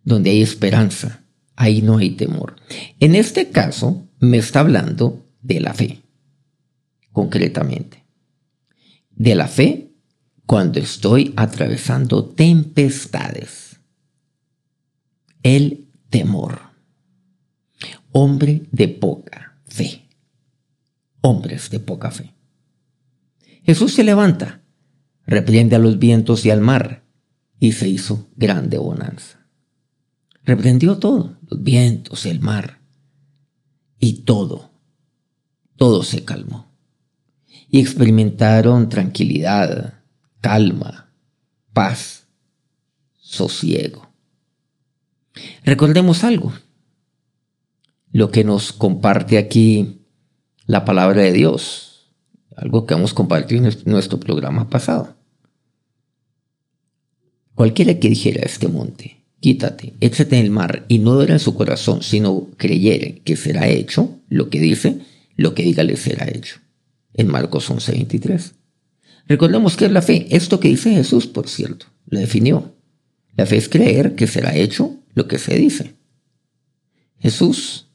donde 0.04 0.30
hay 0.30 0.42
esperanza, 0.42 1.24
ahí 1.56 1.82
no 1.82 1.98
hay 1.98 2.10
temor. 2.10 2.54
En 3.00 3.16
este 3.16 3.50
caso, 3.50 4.06
me 4.20 4.38
está 4.38 4.60
hablando 4.60 5.26
de 5.42 5.60
la 5.60 5.74
fe, 5.74 6.02
concretamente. 7.10 8.04
De 9.10 9.34
la 9.34 9.48
fe 9.48 9.90
cuando 10.46 10.78
estoy 10.78 11.32
atravesando 11.36 12.24
tempestades. 12.24 13.80
El 15.42 15.88
temor. 16.10 16.60
Hombre 18.12 18.62
de 18.70 18.86
poca 18.86 19.60
fe. 19.66 20.08
Hombres 21.22 21.70
de 21.70 21.80
poca 21.80 22.12
fe. 22.12 22.34
Jesús 23.64 23.94
se 23.94 24.04
levanta 24.04 24.60
reprende 25.30 25.76
a 25.76 25.78
los 25.78 25.98
vientos 25.98 26.44
y 26.44 26.50
al 26.50 26.60
mar, 26.60 27.04
y 27.60 27.72
se 27.72 27.88
hizo 27.88 28.28
grande 28.34 28.78
bonanza. 28.78 29.46
Reprendió 30.44 30.98
todo, 30.98 31.38
los 31.48 31.62
vientos, 31.62 32.26
el 32.26 32.40
mar, 32.40 32.80
y 34.00 34.24
todo, 34.24 34.72
todo 35.76 36.02
se 36.02 36.24
calmó. 36.24 36.74
Y 37.68 37.80
experimentaron 37.80 38.88
tranquilidad, 38.88 40.02
calma, 40.40 41.14
paz, 41.72 42.26
sosiego. 43.18 44.10
Recordemos 45.64 46.24
algo, 46.24 46.52
lo 48.10 48.32
que 48.32 48.42
nos 48.42 48.72
comparte 48.72 49.38
aquí 49.38 50.06
la 50.66 50.84
palabra 50.84 51.22
de 51.22 51.32
Dios, 51.32 51.89
algo 52.60 52.86
que 52.86 52.94
hemos 52.94 53.14
compartido 53.14 53.66
en 53.66 53.74
nuestro 53.86 54.20
programa 54.20 54.68
pasado. 54.68 55.16
Cualquiera 57.54 57.98
que 57.98 58.10
dijera 58.10 58.42
a 58.42 58.46
este 58.46 58.68
monte, 58.68 59.24
quítate, 59.40 59.94
échate 60.00 60.38
en 60.38 60.44
el 60.44 60.50
mar, 60.50 60.84
y 60.88 60.98
no 60.98 61.14
duela 61.14 61.32
en 61.32 61.40
su 61.40 61.54
corazón, 61.54 62.02
sino 62.02 62.48
creyere 62.58 63.22
que 63.24 63.36
será 63.36 63.68
hecho 63.68 64.18
lo 64.28 64.50
que 64.50 64.60
dice, 64.60 64.98
lo 65.36 65.54
que 65.54 65.62
diga 65.62 65.82
le 65.84 65.96
será 65.96 66.28
hecho. 66.28 66.60
En 67.14 67.28
Marcos 67.28 67.70
11:23. 67.70 68.52
Recordemos 69.26 69.76
que 69.76 69.86
es 69.86 69.92
la 69.92 70.02
fe, 70.02 70.26
esto 70.30 70.60
que 70.60 70.68
dice 70.68 70.92
Jesús, 70.92 71.26
por 71.26 71.48
cierto, 71.48 71.86
lo 72.06 72.18
definió. 72.18 72.74
La 73.36 73.46
fe 73.46 73.56
es 73.56 73.68
creer 73.68 74.16
que 74.16 74.26
será 74.26 74.54
hecho 74.54 74.96
lo 75.14 75.28
que 75.28 75.38
se 75.38 75.56
dice. 75.56 75.94
Jesús, 77.18 77.88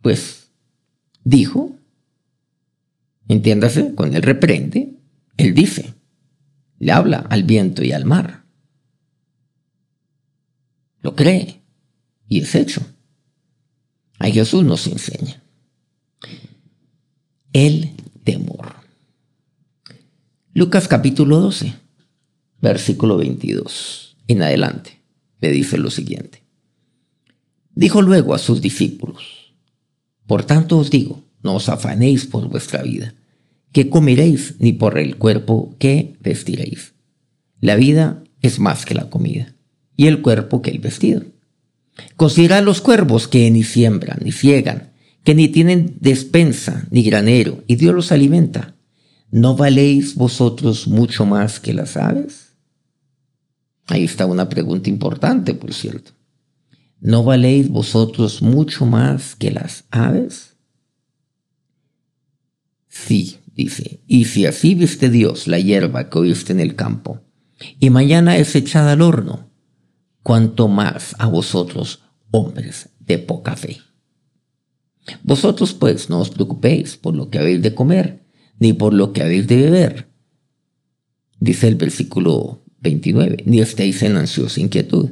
pues, 0.00 0.48
dijo, 1.24 1.79
entiéndase, 3.32 3.94
cuando 3.94 4.16
él 4.16 4.22
reprende, 4.22 4.96
él 5.36 5.54
dice, 5.54 5.94
le 6.78 6.92
habla 6.92 7.18
al 7.18 7.44
viento 7.44 7.84
y 7.84 7.92
al 7.92 8.04
mar. 8.04 8.44
Lo 11.00 11.14
cree 11.14 11.60
y 12.28 12.40
es 12.40 12.54
hecho. 12.54 12.82
A 14.18 14.26
Jesús 14.26 14.64
nos 14.64 14.86
enseña. 14.86 15.42
El 17.52 17.90
temor. 18.24 18.74
Lucas 20.52 20.88
capítulo 20.88 21.40
12, 21.40 21.74
versículo 22.60 23.16
22 23.16 24.16
en 24.26 24.42
adelante, 24.42 25.00
le 25.40 25.50
dice 25.50 25.78
lo 25.78 25.90
siguiente. 25.90 26.42
Dijo 27.74 28.02
luego 28.02 28.34
a 28.34 28.38
sus 28.38 28.60
discípulos, 28.60 29.54
Por 30.26 30.44
tanto 30.44 30.78
os 30.78 30.90
digo, 30.90 31.24
no 31.42 31.54
os 31.54 31.68
afanéis 31.68 32.26
por 32.26 32.48
vuestra 32.48 32.82
vida, 32.82 33.14
qué 33.72 33.88
comeréis, 33.88 34.56
ni 34.58 34.72
por 34.72 34.98
el 34.98 35.16
cuerpo 35.16 35.74
qué 35.78 36.16
vestiréis. 36.20 36.94
La 37.60 37.76
vida 37.76 38.22
es 38.42 38.58
más 38.58 38.84
que 38.84 38.94
la 38.94 39.10
comida, 39.10 39.54
y 39.96 40.06
el 40.06 40.22
cuerpo 40.22 40.62
que 40.62 40.70
el 40.70 40.78
vestido. 40.78 41.22
Considerad 42.16 42.64
los 42.64 42.80
cuervos 42.80 43.28
que 43.28 43.50
ni 43.50 43.62
siembran, 43.62 44.18
ni 44.24 44.32
ciegan, 44.32 44.92
que 45.24 45.34
ni 45.34 45.48
tienen 45.48 45.96
despensa, 46.00 46.86
ni 46.90 47.02
granero, 47.02 47.62
y 47.66 47.76
Dios 47.76 47.94
los 47.94 48.12
alimenta. 48.12 48.74
¿No 49.30 49.56
valéis 49.56 50.14
vosotros 50.14 50.88
mucho 50.88 51.26
más 51.26 51.60
que 51.60 51.74
las 51.74 51.96
aves? 51.96 52.54
Ahí 53.86 54.04
está 54.04 54.26
una 54.26 54.48
pregunta 54.48 54.88
importante, 54.88 55.54
por 55.54 55.74
cierto. 55.74 56.12
¿No 57.00 57.24
valéis 57.24 57.68
vosotros 57.68 58.42
mucho 58.42 58.86
más 58.86 59.34
que 59.34 59.50
las 59.50 59.84
aves? 59.90 60.56
Sí, 62.88 63.38
dice, 63.64 64.02
y 64.06 64.24
si 64.24 64.46
así 64.46 64.74
viste 64.74 65.10
Dios 65.10 65.46
la 65.46 65.58
hierba 65.58 66.08
que 66.08 66.18
oíste 66.18 66.52
en 66.52 66.60
el 66.60 66.74
campo, 66.74 67.20
y 67.78 67.90
mañana 67.90 68.36
es 68.36 68.54
echada 68.54 68.92
al 68.92 69.02
horno, 69.02 69.50
cuanto 70.22 70.68
más 70.68 71.14
a 71.18 71.26
vosotros, 71.26 72.02
hombres 72.30 72.90
de 73.00 73.18
poca 73.18 73.56
fe. 73.56 73.78
Vosotros 75.22 75.74
pues 75.74 76.08
no 76.10 76.20
os 76.20 76.30
preocupéis 76.30 76.96
por 76.96 77.14
lo 77.14 77.30
que 77.30 77.38
habéis 77.38 77.62
de 77.62 77.74
comer, 77.74 78.24
ni 78.58 78.72
por 78.72 78.92
lo 78.94 79.12
que 79.12 79.22
habéis 79.22 79.46
de 79.46 79.56
beber. 79.56 80.10
Dice 81.38 81.68
el 81.68 81.76
versículo 81.76 82.62
29, 82.80 83.44
ni 83.46 83.60
estéis 83.60 84.02
en 84.02 84.16
ansiosa 84.16 84.60
inquietud, 84.60 85.10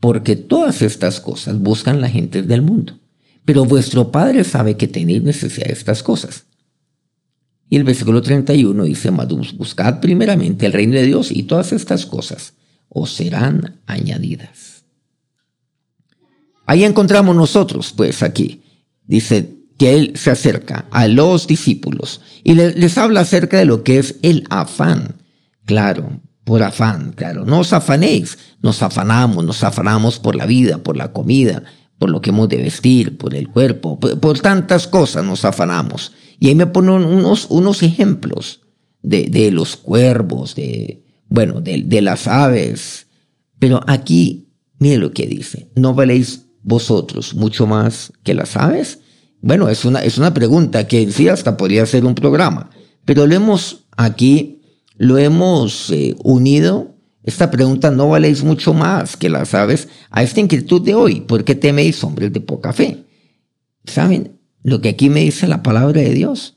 porque 0.00 0.36
todas 0.36 0.82
estas 0.82 1.20
cosas 1.20 1.58
buscan 1.58 2.00
la 2.00 2.08
gente 2.08 2.42
del 2.42 2.62
mundo, 2.62 2.98
pero 3.44 3.64
vuestro 3.64 4.10
Padre 4.10 4.44
sabe 4.44 4.76
que 4.76 4.88
tenéis 4.88 5.22
necesidad 5.22 5.66
de 5.66 5.72
estas 5.72 6.02
cosas. 6.02 6.46
Y 7.72 7.76
el 7.78 7.84
versículo 7.84 8.20
31 8.20 8.84
dice, 8.84 9.08
buscad 9.56 10.00
primeramente 10.00 10.66
el 10.66 10.74
reino 10.74 10.92
de 10.92 11.04
Dios 11.04 11.30
y 11.30 11.44
todas 11.44 11.72
estas 11.72 12.04
cosas 12.04 12.52
os 12.90 13.14
serán 13.14 13.80
añadidas. 13.86 14.84
Ahí 16.66 16.84
encontramos 16.84 17.34
nosotros, 17.34 17.94
pues 17.96 18.22
aquí, 18.22 18.60
dice 19.06 19.54
que 19.78 19.94
Él 19.94 20.12
se 20.16 20.30
acerca 20.30 20.84
a 20.90 21.08
los 21.08 21.46
discípulos 21.46 22.20
y 22.44 22.56
les 22.56 22.98
habla 22.98 23.20
acerca 23.20 23.56
de 23.56 23.64
lo 23.64 23.84
que 23.84 23.98
es 23.98 24.16
el 24.20 24.44
afán. 24.50 25.22
Claro, 25.64 26.20
por 26.44 26.62
afán, 26.62 27.12
claro, 27.12 27.46
no 27.46 27.60
os 27.60 27.72
afanéis, 27.72 28.36
nos 28.60 28.82
afanamos, 28.82 29.46
nos 29.46 29.64
afanamos 29.64 30.18
por 30.18 30.36
la 30.36 30.44
vida, 30.44 30.76
por 30.76 30.98
la 30.98 31.14
comida, 31.14 31.62
por 31.98 32.10
lo 32.10 32.20
que 32.20 32.28
hemos 32.28 32.50
de 32.50 32.58
vestir, 32.58 33.16
por 33.16 33.34
el 33.34 33.48
cuerpo, 33.48 33.98
por, 33.98 34.40
tantas 34.40 34.86
cosas 34.86 35.24
nos 35.24 35.46
afanamos. 35.46 36.12
Y 36.42 36.48
ahí 36.48 36.56
me 36.56 36.66
ponen 36.66 37.04
unos, 37.04 37.46
unos 37.50 37.84
ejemplos 37.84 38.62
de, 39.00 39.28
de 39.28 39.52
los 39.52 39.76
cuervos, 39.76 40.56
de, 40.56 41.04
bueno, 41.28 41.60
de, 41.60 41.84
de 41.86 42.02
las 42.02 42.26
aves. 42.26 43.06
Pero 43.60 43.80
aquí, 43.86 44.48
mire 44.80 44.98
lo 44.98 45.12
que 45.12 45.28
dice, 45.28 45.70
¿no 45.76 45.94
valéis 45.94 46.46
vosotros 46.64 47.36
mucho 47.36 47.68
más 47.68 48.12
que 48.24 48.34
las 48.34 48.56
aves? 48.56 48.98
Bueno, 49.40 49.68
es 49.68 49.84
una, 49.84 50.00
es 50.00 50.18
una 50.18 50.34
pregunta 50.34 50.88
que 50.88 51.02
en 51.02 51.12
sí 51.12 51.28
hasta 51.28 51.56
podría 51.56 51.86
ser 51.86 52.04
un 52.04 52.16
programa, 52.16 52.70
pero 53.04 53.24
lo 53.24 53.36
hemos 53.36 53.84
aquí, 53.96 54.62
lo 54.96 55.18
hemos 55.18 55.90
eh, 55.90 56.16
unido. 56.24 56.96
Esta 57.22 57.52
pregunta 57.52 57.92
no 57.92 58.08
valéis 58.08 58.42
mucho 58.42 58.74
más 58.74 59.16
que 59.16 59.28
las 59.28 59.54
aves 59.54 59.86
a 60.10 60.24
esta 60.24 60.40
inquietud 60.40 60.82
de 60.82 60.96
hoy. 60.96 61.20
¿Por 61.20 61.44
qué 61.44 61.54
teméis 61.54 62.02
hombres 62.02 62.32
de 62.32 62.40
poca 62.40 62.72
fe? 62.72 63.04
¿Saben 63.84 64.41
lo 64.62 64.80
que 64.80 64.90
aquí 64.90 65.10
me 65.10 65.20
dice 65.20 65.46
la 65.48 65.62
palabra 65.62 66.00
de 66.00 66.14
Dios? 66.14 66.56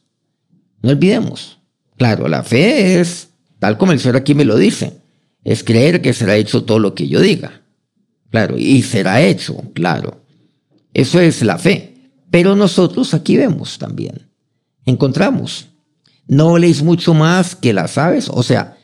No 0.81 0.91
olvidemos. 0.91 1.59
Claro, 1.97 2.27
la 2.27 2.43
fe 2.43 2.99
es, 2.99 3.29
tal 3.59 3.77
como 3.77 3.91
el 3.91 3.99
Señor 3.99 4.17
aquí 4.17 4.35
me 4.35 4.45
lo 4.45 4.57
dice, 4.57 4.99
es 5.43 5.63
creer 5.63 6.01
que 6.01 6.13
será 6.13 6.35
hecho 6.35 6.63
todo 6.63 6.79
lo 6.79 6.93
que 6.93 7.07
yo 7.07 7.21
diga. 7.21 7.61
Claro, 8.29 8.57
y 8.57 8.81
será 8.83 9.21
hecho, 9.21 9.55
claro. 9.73 10.21
Eso 10.93 11.19
es 11.19 11.41
la 11.41 11.57
fe. 11.57 12.11
Pero 12.31 12.55
nosotros 12.55 13.13
aquí 13.13 13.37
vemos 13.37 13.77
también, 13.77 14.29
encontramos, 14.85 15.67
no 16.27 16.57
leéis 16.57 16.83
mucho 16.83 17.13
más 17.13 17.55
que 17.55 17.71
las 17.71 17.97
aves, 17.97 18.29
o 18.29 18.43
sea, 18.43 18.77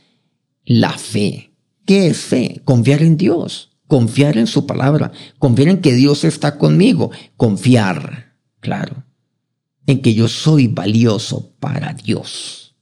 la 0.63 0.97
fe. 0.97 1.51
¿Qué 1.85 2.07
es 2.07 2.19
fe? 2.19 2.61
Confiar 2.63 3.01
en 3.01 3.17
Dios, 3.17 3.71
confiar 3.87 4.37
en 4.37 4.47
su 4.47 4.65
palabra, 4.65 5.11
confiar 5.37 5.69
en 5.69 5.81
que 5.81 5.93
Dios 5.93 6.23
está 6.23 6.57
conmigo, 6.57 7.11
confiar, 7.35 8.37
claro, 8.61 9.03
en 9.91 10.01
que 10.01 10.13
yo 10.13 10.27
soy 10.27 10.67
valioso 10.67 11.53
para 11.59 11.93
Dios. 11.93 12.75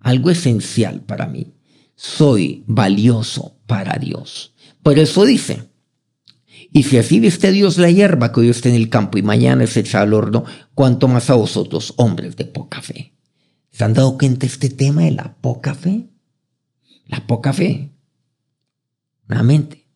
Algo 0.00 0.30
esencial 0.30 1.02
para 1.02 1.26
mí. 1.26 1.54
Soy 1.94 2.64
valioso 2.66 3.58
para 3.66 3.98
Dios. 3.98 4.54
Por 4.82 4.98
eso 4.98 5.24
dice, 5.24 5.70
y 6.72 6.84
si 6.84 6.98
así 6.98 7.20
viste 7.20 7.52
Dios 7.52 7.78
la 7.78 7.90
hierba 7.90 8.32
que 8.32 8.40
hoy 8.40 8.48
está 8.48 8.68
en 8.68 8.74
el 8.74 8.88
campo 8.88 9.18
y 9.18 9.22
mañana 9.22 9.64
es 9.64 9.76
echada 9.76 10.04
al 10.04 10.14
horno, 10.14 10.44
cuanto 10.74 11.06
más 11.06 11.28
a 11.30 11.34
vosotros, 11.34 11.92
hombres 11.96 12.36
de 12.36 12.46
poca 12.46 12.80
fe. 12.80 13.14
¿Se 13.70 13.84
han 13.84 13.94
dado 13.94 14.16
cuenta 14.16 14.46
este 14.46 14.70
tema 14.70 15.02
de 15.02 15.12
la 15.12 15.36
poca 15.40 15.74
fe? 15.74 16.08
La 17.06 17.26
poca 17.26 17.52
fe. 17.52 17.92
Nuevamente. 19.28 19.86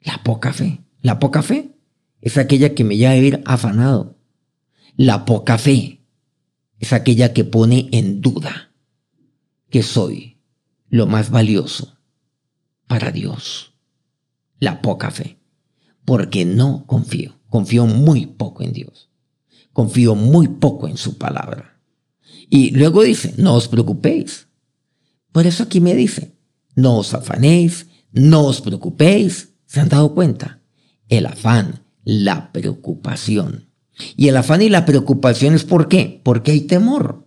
La 0.00 0.22
poca 0.22 0.52
fe. 0.52 0.80
La 1.00 1.18
poca 1.18 1.42
fe 1.42 1.76
es 2.20 2.36
aquella 2.36 2.74
que 2.74 2.84
me 2.84 2.96
lleva 2.96 3.12
a 3.12 3.16
ir 3.16 3.42
afanado. 3.46 4.17
La 5.00 5.24
poca 5.24 5.58
fe 5.58 6.00
es 6.80 6.92
aquella 6.92 7.32
que 7.32 7.44
pone 7.44 7.88
en 7.92 8.20
duda 8.20 8.72
que 9.70 9.84
soy 9.84 10.40
lo 10.88 11.06
más 11.06 11.30
valioso 11.30 12.00
para 12.88 13.12
Dios. 13.12 13.74
La 14.58 14.82
poca 14.82 15.12
fe 15.12 15.38
porque 16.04 16.44
no 16.44 16.84
confío. 16.86 17.38
Confío 17.48 17.86
muy 17.86 18.26
poco 18.26 18.64
en 18.64 18.72
Dios. 18.72 19.08
Confío 19.72 20.16
muy 20.16 20.48
poco 20.48 20.88
en 20.88 20.96
su 20.96 21.16
palabra. 21.16 21.80
Y 22.50 22.72
luego 22.72 23.04
dice, 23.04 23.34
no 23.36 23.54
os 23.54 23.68
preocupéis. 23.68 24.48
Por 25.30 25.46
eso 25.46 25.62
aquí 25.62 25.80
me 25.80 25.94
dice, 25.94 26.36
no 26.74 26.96
os 26.96 27.14
afanéis, 27.14 27.86
no 28.10 28.46
os 28.46 28.60
preocupéis. 28.60 29.50
¿Se 29.64 29.78
han 29.78 29.90
dado 29.90 30.12
cuenta? 30.12 30.60
El 31.08 31.26
afán, 31.26 31.84
la 32.02 32.50
preocupación. 32.50 33.67
Y 34.16 34.28
el 34.28 34.36
afán 34.36 34.62
y 34.62 34.68
la 34.68 34.84
preocupación 34.84 35.54
es 35.54 35.64
por 35.64 35.88
qué? 35.88 36.20
Porque 36.22 36.52
hay 36.52 36.60
temor. 36.62 37.26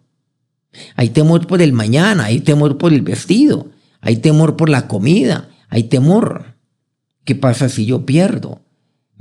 Hay 0.95 1.09
temor 1.09 1.47
por 1.47 1.61
el 1.61 1.73
mañana, 1.73 2.25
hay 2.25 2.39
temor 2.39 2.77
por 2.77 2.93
el 2.93 3.01
vestido, 3.01 3.71
hay 3.99 4.17
temor 4.17 4.55
por 4.55 4.69
la 4.69 4.87
comida, 4.87 5.49
hay 5.67 5.83
temor. 5.83 6.57
¿Qué 7.25 7.35
pasa 7.35 7.67
si 7.67 7.85
yo 7.85 8.05
pierdo? 8.05 8.61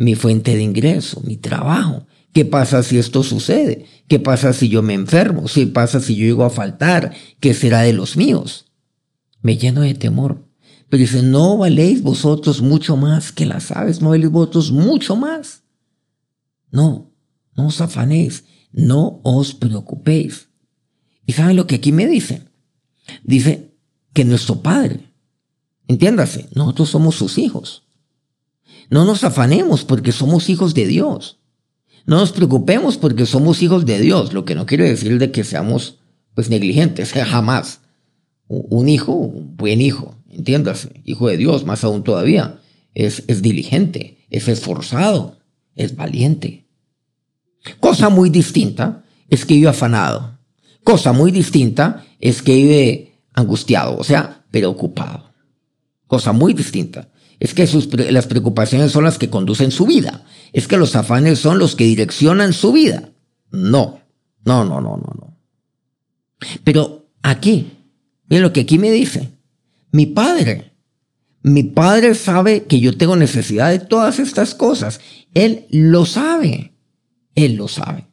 mi 0.00 0.14
fuente 0.14 0.56
de 0.56 0.62
ingreso, 0.62 1.20
mi 1.26 1.36
trabajo. 1.36 2.06
¿Qué 2.32 2.46
pasa 2.46 2.82
si 2.82 2.96
esto 2.96 3.22
sucede? 3.22 3.84
¿Qué 4.08 4.18
pasa 4.18 4.54
si 4.54 4.70
yo 4.70 4.80
me 4.80 4.94
enfermo? 4.94 5.44
¿Qué 5.52 5.66
pasa 5.66 6.00
si 6.00 6.16
yo 6.16 6.24
llego 6.24 6.44
a 6.44 6.48
faltar? 6.48 7.12
¿Qué 7.38 7.52
será 7.52 7.82
de 7.82 7.92
los 7.92 8.16
míos? 8.16 8.64
Me 9.42 9.58
lleno 9.58 9.82
de 9.82 9.92
temor. 9.92 10.48
Pero 10.88 11.02
dice, 11.02 11.22
no 11.22 11.58
valéis 11.58 12.02
vosotros 12.02 12.62
mucho 12.62 12.96
más 12.96 13.30
que 13.30 13.44
las 13.44 13.72
aves, 13.72 14.00
no 14.00 14.08
valéis 14.08 14.30
vosotros 14.30 14.72
mucho 14.72 15.16
más. 15.16 15.64
No, 16.70 17.09
no 17.60 17.68
os 17.68 17.80
afanéis, 17.80 18.44
no 18.72 19.20
os 19.22 19.54
preocupéis. 19.54 20.48
¿Y 21.26 21.32
saben 21.32 21.56
lo 21.56 21.66
que 21.66 21.76
aquí 21.76 21.92
me 21.92 22.06
dice? 22.06 22.44
Dice 23.22 23.74
que 24.12 24.24
nuestro 24.24 24.62
Padre, 24.62 25.12
entiéndase, 25.88 26.48
nosotros 26.54 26.88
somos 26.88 27.16
sus 27.16 27.38
hijos. 27.38 27.84
No 28.88 29.04
nos 29.04 29.24
afanemos 29.24 29.84
porque 29.84 30.12
somos 30.12 30.48
hijos 30.48 30.74
de 30.74 30.86
Dios. 30.86 31.38
No 32.06 32.18
nos 32.18 32.32
preocupemos 32.32 32.96
porque 32.96 33.26
somos 33.26 33.62
hijos 33.62 33.84
de 33.84 34.00
Dios, 34.00 34.32
lo 34.32 34.44
que 34.44 34.54
no 34.54 34.66
quiere 34.66 34.88
decir 34.88 35.18
de 35.18 35.30
que 35.30 35.44
seamos 35.44 35.98
pues 36.34 36.48
negligentes, 36.48 37.12
jamás. 37.32 37.80
Un 38.48 38.88
hijo, 38.88 39.12
un 39.12 39.56
buen 39.56 39.80
hijo, 39.80 40.16
entiéndase, 40.28 41.02
hijo 41.04 41.28
de 41.28 41.36
Dios, 41.36 41.64
más 41.64 41.84
aún 41.84 42.02
todavía, 42.02 42.58
es, 42.94 43.22
es 43.28 43.42
diligente, 43.42 44.26
es 44.30 44.48
esforzado, 44.48 45.38
es 45.76 45.94
valiente. 45.94 46.59
Cosa 47.78 48.08
muy 48.08 48.30
distinta 48.30 49.04
es 49.28 49.44
que 49.44 49.54
vive 49.54 49.68
afanado. 49.68 50.38
Cosa 50.84 51.12
muy 51.12 51.30
distinta 51.30 52.04
es 52.18 52.42
que 52.42 52.54
vive 52.54 53.12
angustiado, 53.34 53.96
o 53.96 54.04
sea, 54.04 54.44
preocupado. 54.50 55.32
Cosa 56.06 56.32
muy 56.32 56.54
distinta. 56.54 57.08
Es 57.38 57.54
que 57.54 57.66
las 58.10 58.26
preocupaciones 58.26 58.92
son 58.92 59.04
las 59.04 59.18
que 59.18 59.30
conducen 59.30 59.70
su 59.70 59.86
vida. 59.86 60.24
Es 60.52 60.68
que 60.68 60.76
los 60.76 60.96
afanes 60.96 61.38
son 61.38 61.58
los 61.58 61.74
que 61.74 61.84
direccionan 61.84 62.52
su 62.52 62.72
vida. 62.72 63.12
No, 63.50 64.00
no, 64.44 64.64
no, 64.64 64.80
no, 64.80 64.96
no, 64.96 65.14
no. 65.18 65.36
Pero 66.64 67.06
aquí, 67.22 67.70
miren 68.28 68.42
lo 68.42 68.52
que 68.52 68.60
aquí 68.60 68.78
me 68.78 68.90
dice, 68.90 69.30
mi 69.92 70.06
padre, 70.06 70.72
mi 71.42 71.62
padre 71.62 72.14
sabe 72.14 72.64
que 72.64 72.80
yo 72.80 72.96
tengo 72.96 73.16
necesidad 73.16 73.70
de 73.70 73.78
todas 73.78 74.18
estas 74.18 74.54
cosas. 74.54 75.00
Él 75.32 75.66
lo 75.70 76.04
sabe, 76.04 76.69
él 77.34 77.54
lo 77.54 77.68
sabe. 77.68 78.06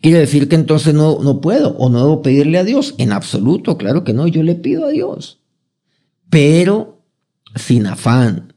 ¿Quiere 0.00 0.18
decir 0.18 0.48
que 0.48 0.54
entonces 0.54 0.94
no, 0.94 1.18
no 1.20 1.40
puedo 1.40 1.70
o 1.78 1.88
no 1.88 2.00
debo 2.00 2.22
pedirle 2.22 2.58
a 2.58 2.64
Dios? 2.64 2.94
En 2.98 3.12
absoluto, 3.12 3.78
claro 3.78 4.04
que 4.04 4.12
no, 4.12 4.26
yo 4.26 4.42
le 4.42 4.54
pido 4.54 4.86
a 4.86 4.90
Dios. 4.90 5.40
Pero 6.28 7.02
sin 7.54 7.86
afán, 7.86 8.54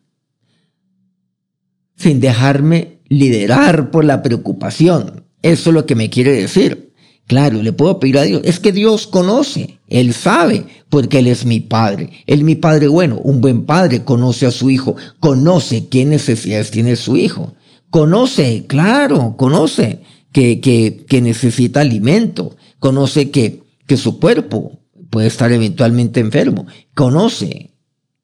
sin 1.95 2.19
dejarme 2.19 2.99
liderar 3.08 3.91
por 3.91 4.03
la 4.03 4.21
preocupación. 4.23 5.25
Eso 5.41 5.69
es 5.69 5.73
lo 5.73 5.86
que 5.86 5.95
me 5.95 6.10
quiere 6.10 6.34
decir. 6.34 6.93
Claro, 7.27 7.63
le 7.63 7.73
puedo 7.73 7.99
pedir 7.99 8.17
a 8.19 8.23
Dios. 8.23 8.41
Es 8.45 8.60
que 8.60 8.71
Dios 8.71 9.08
conoce, 9.08 9.79
Él 9.88 10.13
sabe, 10.13 10.65
porque 10.89 11.19
Él 11.19 11.27
es 11.27 11.45
mi 11.45 11.60
Padre. 11.60 12.12
Él 12.27 12.43
mi 12.43 12.55
Padre 12.55 12.88
bueno. 12.88 13.17
Un 13.17 13.41
buen 13.41 13.65
Padre 13.65 14.03
conoce 14.03 14.45
a 14.45 14.51
su 14.51 14.69
Hijo, 14.69 14.95
conoce 15.19 15.88
qué 15.88 16.05
necesidades 16.05 16.69
tiene 16.71 16.95
su 16.95 17.17
Hijo. 17.17 17.53
Conoce, 17.89 18.65
claro, 18.67 19.36
conoce 19.38 20.04
que, 20.32 20.60
que, 20.60 21.06
que 21.08 21.21
necesita 21.21 21.82
alimento. 21.82 22.56
Conoce 22.80 23.32
que, 23.32 23.63
que 23.88 23.98
su 23.98 24.19
cuerpo 24.19 24.80
puede 25.10 25.28
estar 25.28 25.52
eventualmente 25.52 26.19
enfermo. 26.19 26.67
Conoce 26.93 27.71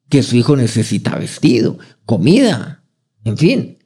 que 0.09 0.23
su 0.23 0.35
Hijo 0.35 0.57
necesita 0.57 1.15
vestido, 1.15 1.79
comida, 2.05 2.83
en 3.23 3.37
fin. 3.37 3.77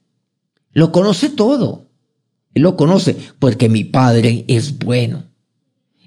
Lo 0.71 0.91
conoce 0.91 1.29
todo. 1.29 1.91
Él 2.55 2.63
lo 2.63 2.75
conoce 2.75 3.15
porque 3.37 3.69
mi 3.69 3.83
Padre 3.83 4.43
es 4.47 4.79
bueno. 4.79 5.23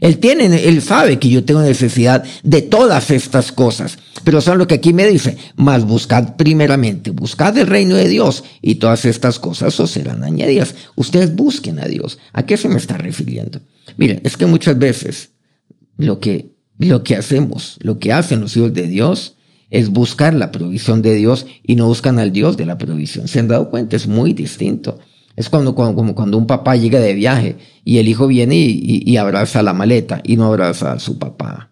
Él 0.01 0.19
tiene, 0.19 0.47
él 0.69 0.83
sabe 0.83 1.19
que 1.19 1.29
yo 1.29 1.45
tengo 1.45 1.63
necesidad 1.63 2.25
de 2.43 2.63
todas 2.63 3.11
estas 3.11 3.53
cosas. 3.53 3.99
Pero 4.25 4.41
son 4.41 4.59
lo 4.59 4.67
que 4.67 4.75
aquí 4.75 4.93
me 4.93 5.07
dice? 5.07 5.37
Mas 5.57 5.85
buscad 5.85 6.37
primeramente, 6.37 7.11
buscad 7.11 7.57
el 7.59 7.67
reino 7.67 7.97
de 7.97 8.09
Dios 8.09 8.45
y 8.63 8.77
todas 8.77 9.05
estas 9.05 9.39
cosas 9.39 9.79
os 9.81 9.91
serán 9.91 10.23
añadidas. 10.23 10.75
Ustedes 10.97 11.35
busquen 11.35 11.79
a 11.81 11.87
Dios. 11.87 12.19
¿A 12.33 12.45
qué 12.45 12.57
se 12.57 12.69
me 12.69 12.77
está 12.77 12.97
refiriendo? 12.97 13.61
Miren, 13.97 14.21
es 14.25 14.37
que 14.37 14.47
muchas 14.47 14.79
veces 14.79 15.31
lo 15.97 16.21
que, 16.21 16.55
lo 16.79 17.03
que 17.03 17.17
hacemos, 17.17 17.77
lo 17.81 17.99
que 17.99 18.13
hacen 18.13 18.41
los 18.41 18.57
hijos 18.57 18.75
de 18.75 18.87
Dios 18.87 19.35
es 19.71 19.91
buscar 19.91 20.33
la 20.35 20.51
provisión 20.51 21.03
de 21.03 21.15
Dios 21.15 21.47
y 21.63 21.77
no 21.77 21.87
buscan 21.87 22.19
al 22.19 22.33
Dios 22.33 22.57
de 22.57 22.67
la 22.67 22.79
provisión. 22.79 23.29
¿Se 23.29 23.39
han 23.39 23.49
dado 23.49 23.71
cuenta? 23.71 23.97
Es 23.97 24.07
muy 24.07 24.33
distinto. 24.33 24.99
Es 25.39 25.49
cuando, 25.49 25.77
como 25.77 26.17
cuando 26.17 26.37
un 26.37 26.49
papá 26.49 26.75
llega 26.75 26.99
de 26.99 27.15
viaje 27.15 27.59
y 27.85 27.99
el 27.99 28.09
hijo 28.09 28.27
viene 28.27 28.57
y, 28.57 29.17
abraza 29.19 29.63
la 29.63 29.73
maleta 29.73 30.21
y 30.25 30.37
no 30.37 30.47
abraza 30.47 30.95
a 30.95 30.99
su 30.99 31.17
papá. 31.17 31.71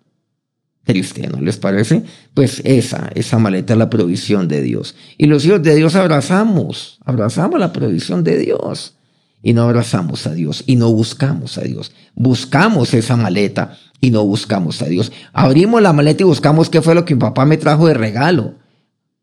Triste, 0.85 1.27
¿no 1.27 1.41
les 1.41 1.57
parece? 1.57 2.05
Pues 2.33 2.63
esa, 2.65 3.11
esa 3.17 3.41
maleta 3.41 3.73
es 3.73 3.79
la 3.81 3.91
provisión 3.91 4.47
de 4.47 4.63
Dios. 4.63 4.95
Y 5.19 5.27
los 5.27 5.45
hijos 5.45 5.65
de 5.65 5.75
Dios 5.75 5.97
abrazamos, 5.97 7.01
abrazamos 7.05 7.59
la 7.59 7.73
provisión 7.73 8.23
de 8.23 8.39
Dios. 8.39 8.95
Y 9.43 9.53
no 9.53 9.65
abrazamos 9.65 10.29
a 10.29 10.33
Dios 10.33 10.63
y 10.65 10.77
no 10.77 10.93
buscamos 10.93 11.59
a 11.59 11.63
Dios. 11.63 11.91
Buscamos 12.15 12.95
esa 12.95 13.17
maleta 13.17 13.77
y 14.01 14.13
no 14.13 14.25
buscamos 14.25 14.81
a 14.81 14.87
Dios. 14.87 15.11
Abrimos 15.33 15.83
la 15.83 15.93
maleta 15.93 16.23
y 16.23 16.27
buscamos 16.27 16.71
qué 16.71 16.83
fue 16.83 16.95
lo 16.95 17.05
que 17.05 17.17
mi 17.17 17.21
papá 17.21 17.45
me 17.45 17.57
trajo 17.57 17.89
de 17.89 17.95
regalo. 17.95 18.55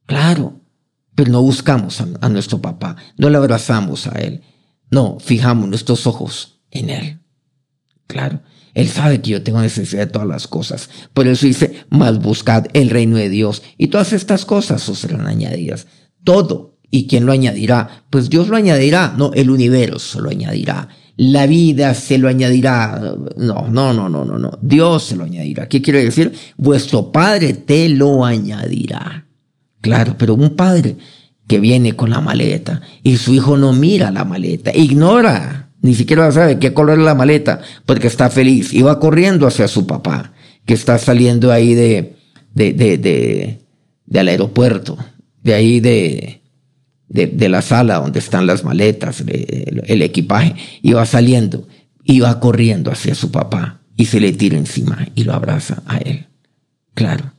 Claro, 0.05 0.59
pero 1.15 1.31
no 1.31 1.41
buscamos 1.41 2.01
a, 2.01 2.29
nuestro 2.29 2.61
papá, 2.61 2.95
no 3.17 3.29
le 3.29 3.37
abrazamos 3.37 4.07
a 4.07 4.19
él, 4.19 4.41
no, 4.89 5.17
fijamos 5.19 5.69
nuestros 5.69 6.07
ojos 6.07 6.61
en 6.71 6.89
él. 6.89 7.19
Claro, 8.07 8.41
él 8.73 8.89
sabe 8.89 9.21
que 9.21 9.31
yo 9.31 9.43
tengo 9.43 9.61
necesidad 9.61 10.07
de 10.07 10.11
todas 10.11 10.27
las 10.27 10.47
cosas. 10.47 10.89
Por 11.13 11.27
eso 11.27 11.45
dice, 11.45 11.85
más 11.89 12.19
buscad 12.19 12.65
el 12.73 12.89
reino 12.89 13.17
de 13.17 13.29
Dios. 13.29 13.61
Y 13.77 13.87
todas 13.87 14.13
estas 14.13 14.45
cosas 14.45 14.87
os 14.89 14.99
serán 14.99 15.27
añadidas. 15.27 15.87
Todo. 16.23 16.77
¿Y 16.89 17.07
quién 17.07 17.25
lo 17.25 17.31
añadirá? 17.31 18.05
Pues 18.09 18.29
Dios 18.29 18.49
lo 18.49 18.55
añadirá. 18.55 19.13
No, 19.17 19.31
el 19.33 19.49
universo 19.49 20.21
lo 20.21 20.29
añadirá. 20.29 20.89
La 21.15 21.45
vida 21.45 21.93
se 21.93 22.17
lo 22.17 22.27
añadirá. 22.27 23.15
No, 23.37 23.67
no, 23.67 23.93
no, 23.93 24.09
no, 24.09 24.25
no, 24.25 24.37
no. 24.37 24.59
Dios 24.61 25.03
se 25.03 25.15
lo 25.15 25.23
añadirá. 25.23 25.67
¿Qué 25.67 25.81
quiere 25.81 26.03
decir? 26.03 26.33
Vuestro 26.57 27.11
Padre 27.11 27.53
te 27.53 27.89
lo 27.89 28.25
añadirá. 28.25 29.27
Claro, 29.83 30.15
pero 30.17 30.33
un 30.33 30.55
padre 30.55 30.95
que 31.45 31.59
viene 31.59 31.93
con 31.93 32.09
la 32.09 32.21
maleta 32.21 32.79
y 33.03 33.17
su 33.17 33.33
hijo 33.33 33.57
no 33.57 33.73
mira 33.73 34.11
la 34.11 34.23
maleta, 34.23 34.71
ignora, 34.73 35.71
ni 35.81 35.93
siquiera 35.93 36.31
sabe 36.31 36.57
qué 36.57 36.73
color 36.73 36.99
es 36.99 37.03
la 37.03 37.15
maleta, 37.15 37.59
porque 37.85 38.07
está 38.07 38.29
feliz 38.29 38.73
y 38.73 38.81
va 38.81 38.97
corriendo 39.01 39.45
hacia 39.45 39.67
su 39.67 39.85
papá, 39.85 40.31
que 40.65 40.73
está 40.73 40.97
saliendo 40.97 41.51
ahí 41.51 41.73
de, 41.73 42.15
de, 42.53 42.71
de, 42.71 42.97
de 42.97 43.59
del 44.05 44.29
aeropuerto, 44.29 44.97
de 45.43 45.53
ahí 45.53 45.81
de, 45.81 46.41
de, 47.09 47.49
la 47.49 47.61
sala 47.61 47.95
donde 47.95 48.19
están 48.19 48.47
las 48.47 48.63
maletas, 48.63 49.19
el, 49.19 49.83
el 49.85 50.01
equipaje, 50.01 50.55
y 50.81 50.93
va 50.93 51.05
saliendo 51.05 51.67
y 52.05 52.21
va 52.21 52.39
corriendo 52.39 52.89
hacia 52.89 53.15
su 53.15 53.31
papá 53.31 53.81
y 53.97 54.05
se 54.05 54.21
le 54.21 54.31
tira 54.31 54.57
encima 54.57 55.09
y 55.13 55.25
lo 55.25 55.33
abraza 55.33 55.83
a 55.87 55.97
él. 55.97 56.27
Claro, 56.93 57.33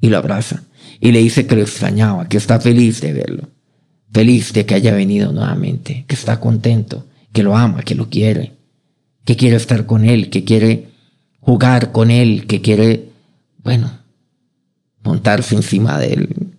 y 0.00 0.10
lo 0.10 0.18
abraza 0.18 0.62
y 1.00 1.12
le 1.12 1.20
dice 1.20 1.46
que 1.46 1.56
lo 1.56 1.62
extrañaba, 1.62 2.28
que 2.28 2.36
está 2.36 2.60
feliz 2.60 3.00
de 3.00 3.12
verlo, 3.12 3.48
feliz 4.12 4.52
de 4.52 4.66
que 4.66 4.74
haya 4.74 4.94
venido 4.94 5.32
nuevamente, 5.32 6.04
que 6.06 6.14
está 6.14 6.40
contento, 6.40 7.06
que 7.32 7.42
lo 7.42 7.56
ama, 7.56 7.82
que 7.82 7.94
lo 7.94 8.08
quiere, 8.08 8.52
que 9.24 9.36
quiere 9.36 9.56
estar 9.56 9.86
con 9.86 10.04
él, 10.04 10.30
que 10.30 10.44
quiere 10.44 10.88
jugar 11.40 11.92
con 11.92 12.10
él, 12.10 12.46
que 12.46 12.60
quiere, 12.60 13.10
bueno, 13.62 13.90
montarse 15.02 15.54
encima 15.54 15.98
de 15.98 16.12
él. 16.12 16.52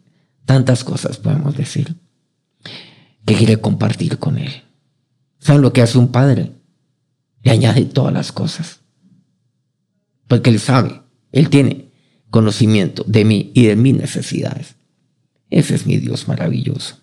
Tantas 0.45 0.84
cosas 0.84 1.17
podemos 1.17 1.56
decir. 1.56 1.95
Que 3.25 3.36
quiere 3.36 3.58
compartir 3.58 4.17
con 4.17 4.38
él. 4.38 4.63
¿Saben 5.39 5.62
lo 5.62 5.73
que 5.73 5.82
hace 5.82 5.97
un 5.97 6.08
padre? 6.08 6.52
Le 7.43 7.52
añade 7.52 7.86
todas 7.86 8.13
las 8.13 8.32
cosas. 8.32 8.80
Porque 10.28 10.49
él 10.49 10.60
sabe, 10.60 11.02
él 11.32 11.49
tiene 11.49 11.88
conocimiento 12.30 13.04
de 13.08 13.26
mí 13.26 13.52
y 13.54 13.65
de 13.65 13.76
mis 13.76 13.96
necesidades. 13.96 14.76
Ese 15.50 15.76
es 15.76 15.86
mi 15.86 15.98
Dios 15.98 16.28
maravilloso. 16.28 16.98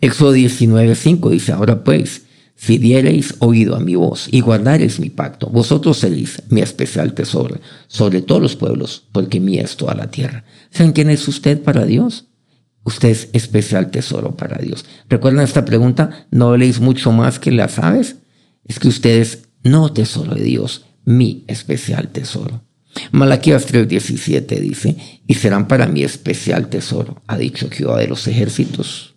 Éxodo 0.00 0.34
19:5 0.34 1.30
dice, 1.30 1.52
ahora 1.52 1.84
pues, 1.84 2.22
si 2.56 2.78
diereis 2.78 3.36
oído 3.38 3.74
a 3.74 3.80
mi 3.80 3.94
voz 3.94 4.28
y 4.30 4.40
guardareis 4.40 5.00
mi 5.00 5.08
pacto, 5.08 5.48
vosotros 5.48 5.98
seréis 5.98 6.42
mi 6.50 6.60
especial 6.60 7.14
tesoro 7.14 7.58
sobre 7.86 8.20
todos 8.20 8.42
los 8.42 8.56
pueblos, 8.56 9.04
porque 9.12 9.40
mía 9.40 9.62
es 9.62 9.76
toda 9.76 9.94
la 9.94 10.10
tierra. 10.10 10.44
¿Saben 10.70 10.92
quién 10.92 11.08
es 11.08 11.26
usted 11.26 11.62
para 11.62 11.86
Dios? 11.86 12.26
Usted 12.84 13.08
es 13.08 13.28
especial 13.32 13.90
tesoro 13.90 14.36
para 14.36 14.58
Dios. 14.58 14.84
¿Recuerdan 15.08 15.44
esta 15.44 15.64
pregunta? 15.64 16.26
¿No 16.30 16.56
leéis 16.56 16.80
mucho 16.80 17.12
más 17.12 17.38
que 17.38 17.50
las 17.50 17.78
aves? 17.78 18.16
Es 18.64 18.78
que 18.78 18.88
usted 18.88 19.20
es 19.20 19.48
no 19.62 19.92
tesoro 19.92 20.34
de 20.34 20.42
Dios, 20.42 20.84
mi 21.04 21.44
especial 21.46 22.08
tesoro. 22.08 22.62
Malaquías 23.12 23.66
3:17 23.66 24.60
dice, 24.60 24.96
y 25.26 25.34
serán 25.34 25.68
para 25.68 25.86
mí 25.86 26.02
especial 26.02 26.68
tesoro, 26.68 27.22
ha 27.26 27.36
dicho 27.36 27.68
Jehová 27.70 27.98
de 27.98 28.08
los 28.08 28.26
ejércitos. 28.26 29.14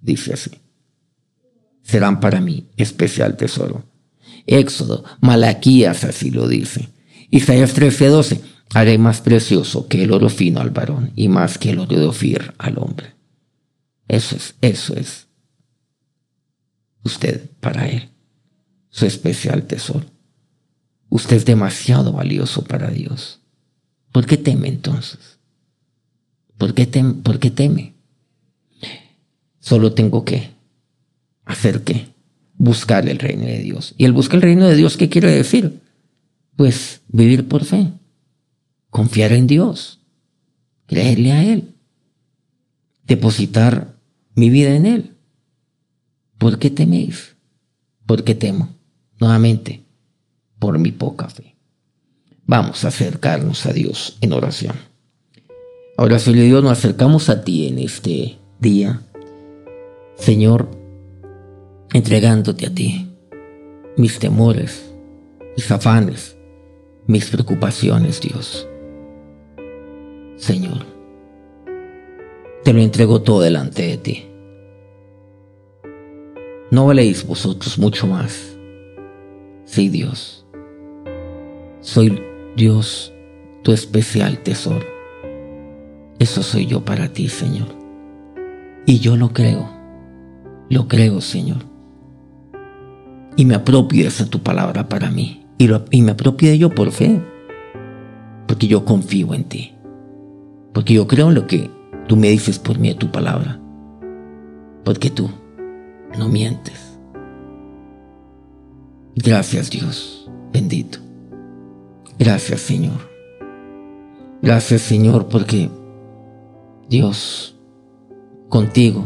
Dice 0.00 0.34
así. 0.34 0.50
Serán 1.82 2.20
para 2.20 2.40
mí 2.40 2.68
especial 2.76 3.36
tesoro. 3.36 3.84
Éxodo, 4.46 5.04
Malaquías 5.20 6.04
así 6.04 6.30
lo 6.30 6.48
dice. 6.48 6.88
Isaías 7.30 7.74
13:12, 7.74 8.40
haré 8.74 8.98
más 8.98 9.20
precioso 9.20 9.88
que 9.88 10.04
el 10.04 10.12
oro 10.12 10.28
fino 10.28 10.60
al 10.60 10.70
varón 10.70 11.12
y 11.16 11.28
más 11.28 11.58
que 11.58 11.70
el 11.70 11.80
oro 11.80 11.98
de 11.98 12.06
Ofir 12.06 12.54
al 12.58 12.78
hombre. 12.78 13.14
Eso 14.08 14.36
es, 14.36 14.54
eso 14.60 14.94
es. 14.96 15.26
Usted 17.02 17.50
para 17.60 17.88
él, 17.88 18.10
su 18.88 19.06
especial 19.06 19.66
tesoro. 19.66 20.15
Usted 21.08 21.36
es 21.36 21.44
demasiado 21.44 22.12
valioso 22.12 22.64
para 22.64 22.90
Dios. 22.90 23.40
¿Por 24.12 24.26
qué 24.26 24.36
teme 24.36 24.68
entonces? 24.68 25.38
¿Por 26.58 26.74
qué, 26.74 26.86
teme? 26.86 27.14
¿Por 27.14 27.38
qué 27.38 27.50
teme? 27.50 27.94
Solo 29.60 29.92
tengo 29.92 30.24
que 30.24 30.50
hacer 31.44 31.82
qué? 31.82 32.08
Buscar 32.56 33.08
el 33.08 33.18
reino 33.18 33.44
de 33.44 33.58
Dios. 33.58 33.94
¿Y 33.98 34.04
el 34.04 34.12
buscar 34.12 34.36
el 34.36 34.42
reino 34.42 34.66
de 34.66 34.76
Dios 34.76 34.96
qué 34.96 35.08
quiere 35.08 35.30
decir? 35.30 35.80
Pues 36.56 37.02
vivir 37.08 37.48
por 37.48 37.64
fe, 37.64 37.92
confiar 38.90 39.32
en 39.32 39.46
Dios, 39.46 40.00
creerle 40.86 41.32
a 41.32 41.44
Él, 41.44 41.74
depositar 43.04 43.96
mi 44.34 44.50
vida 44.50 44.74
en 44.74 44.86
Él. 44.86 45.16
¿Por 46.38 46.58
qué 46.58 46.70
teméis? 46.70 47.36
¿Por 48.06 48.24
qué 48.24 48.34
temo? 48.34 48.70
Nuevamente, 49.18 49.85
por 50.66 50.80
mi 50.80 50.90
poca 50.90 51.28
fe. 51.28 51.54
Vamos 52.44 52.84
a 52.84 52.88
acercarnos 52.88 53.66
a 53.66 53.72
Dios 53.72 54.18
en 54.20 54.32
oración. 54.32 54.74
Ahora, 55.96 56.18
Señor 56.18 56.44
Dios, 56.46 56.60
nos 56.64 56.72
acercamos 56.72 57.28
a 57.28 57.44
ti 57.44 57.68
en 57.68 57.78
este 57.78 58.38
día. 58.58 59.00
Señor, 60.16 60.68
entregándote 61.92 62.66
a 62.66 62.74
ti 62.74 63.08
mis 63.96 64.18
temores, 64.18 64.92
mis 65.56 65.70
afanes, 65.70 66.36
mis 67.06 67.30
preocupaciones, 67.30 68.20
Dios. 68.20 68.66
Señor. 70.36 70.84
Te 72.64 72.72
lo 72.72 72.80
entrego 72.80 73.22
todo 73.22 73.40
delante 73.40 73.82
de 73.86 73.98
ti. 73.98 74.26
No 76.72 76.86
valéis 76.86 77.24
vosotros 77.24 77.78
mucho 77.78 78.08
más. 78.08 78.56
Sí, 79.64 79.88
Dios. 79.90 80.45
Soy 81.86 82.20
Dios, 82.56 83.14
tu 83.62 83.70
especial 83.70 84.40
tesoro. 84.40 84.84
Eso 86.18 86.42
soy 86.42 86.66
yo 86.66 86.84
para 86.84 87.12
ti, 87.12 87.28
Señor. 87.28 87.68
Y 88.86 88.98
yo 88.98 89.16
lo 89.16 89.32
creo. 89.32 89.70
Lo 90.68 90.88
creo, 90.88 91.20
Señor. 91.20 91.58
Y 93.36 93.44
me 93.44 93.54
apropio 93.54 94.04
esa 94.04 94.26
tu 94.26 94.40
palabra 94.40 94.88
para 94.88 95.12
mí. 95.12 95.46
Y, 95.58 96.02
me 96.02 96.10
apropio 96.10 96.48
de 96.48 96.56
ello 96.56 96.70
por 96.70 96.90
fe. 96.90 97.22
Porque 98.48 98.66
yo 98.66 98.84
confío 98.84 99.32
en 99.32 99.44
ti. 99.44 99.72
Porque 100.74 100.92
yo 100.92 101.06
creo 101.06 101.28
en 101.28 101.36
lo 101.36 101.46
que 101.46 101.70
tú 102.08 102.16
me 102.16 102.30
dices 102.30 102.58
por 102.58 102.80
mí 102.80 102.88
de 102.88 102.94
tu 102.96 103.12
palabra. 103.12 103.60
Porque 104.84 105.08
tú 105.08 105.30
no 106.18 106.28
mientes. 106.28 106.98
Gracias 109.14 109.70
Dios, 109.70 110.28
bendito. 110.52 111.05
Gracias 112.18 112.60
Señor. 112.60 112.98
Gracias 114.42 114.82
Señor 114.82 115.28
porque 115.28 115.70
Dios, 116.88 117.58
contigo 118.48 119.04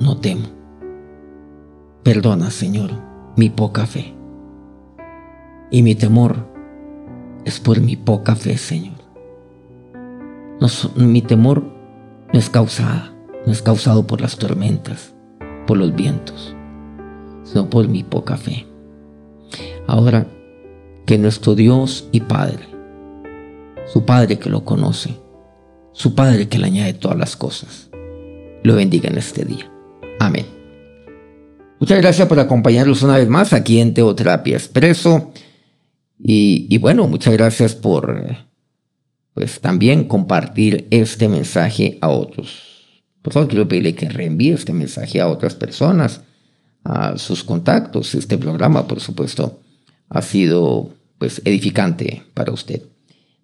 no 0.00 0.18
temo. 0.18 0.46
Perdona 2.02 2.50
Señor 2.50 2.90
mi 3.36 3.50
poca 3.50 3.86
fe. 3.86 4.14
Y 5.70 5.82
mi 5.82 5.94
temor 5.94 6.36
es 7.44 7.60
por 7.60 7.80
mi 7.80 7.96
poca 7.96 8.34
fe 8.34 8.56
Señor. 8.56 8.96
mi 10.96 11.22
temor 11.22 11.64
no 12.32 12.38
es 12.38 12.50
causada, 12.50 13.12
no 13.44 13.52
es 13.52 13.62
causado 13.62 14.06
por 14.06 14.20
las 14.20 14.36
tormentas 14.36 15.16
por 15.66 15.76
los 15.76 15.94
vientos, 15.94 16.54
sino 17.42 17.68
por 17.68 17.88
mi 17.88 18.02
poca 18.02 18.36
fe. 18.36 18.66
Ahora, 19.86 20.26
que 21.06 21.18
nuestro 21.18 21.54
Dios 21.54 22.08
y 22.12 22.20
Padre, 22.20 22.68
su 23.86 24.04
Padre 24.04 24.38
que 24.38 24.50
lo 24.50 24.64
conoce, 24.64 25.16
su 25.92 26.14
Padre 26.14 26.48
que 26.48 26.58
le 26.58 26.66
añade 26.66 26.94
todas 26.94 27.16
las 27.16 27.36
cosas, 27.36 27.88
lo 28.64 28.74
bendiga 28.74 29.08
en 29.08 29.16
este 29.16 29.44
día. 29.44 29.70
Amén. 30.18 30.44
Muchas 31.78 32.00
gracias 32.00 32.26
por 32.26 32.40
acompañarnos 32.40 33.02
una 33.02 33.18
vez 33.18 33.28
más 33.28 33.52
aquí 33.52 33.80
en 33.80 33.94
Teoterapia 33.94 34.56
Expreso. 34.56 35.30
Y, 36.18 36.66
y 36.68 36.78
bueno, 36.78 37.06
muchas 37.06 37.34
gracias 37.34 37.74
por 37.74 38.36
pues 39.34 39.60
también 39.60 40.04
compartir 40.08 40.88
este 40.90 41.28
mensaje 41.28 41.98
a 42.00 42.08
otros. 42.08 43.02
Por 43.20 43.34
favor, 43.34 43.48
quiero 43.48 43.68
pedirle 43.68 43.94
que 43.94 44.08
reenvíe 44.08 44.52
este 44.54 44.72
mensaje 44.72 45.20
a 45.20 45.28
otras 45.28 45.54
personas, 45.54 46.22
a 46.84 47.18
sus 47.18 47.44
contactos. 47.44 48.14
Este 48.14 48.38
programa, 48.38 48.88
por 48.88 49.00
supuesto, 49.00 49.60
ha 50.08 50.22
sido 50.22 50.95
pues 51.18 51.42
edificante 51.44 52.22
para 52.34 52.52
usted. 52.52 52.82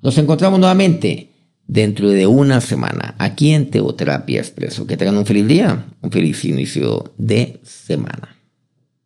Nos 0.01 0.19
encontramos 0.19 0.59
nuevamente 0.59 1.31
dentro 1.67 2.11
de 2.11 2.27
una 2.27 2.61
semana 2.61 3.15
aquí 3.19 3.53
en 3.53 3.71
Teoterapia 3.71 4.41
Expreso. 4.41 4.87
Que 4.87 4.97
tengan 4.97 5.17
un 5.17 5.27
feliz 5.27 5.47
día, 5.47 5.87
un 6.01 6.11
feliz 6.11 6.45
inicio 6.45 7.13
de 7.17 7.61
semana. 7.63 8.37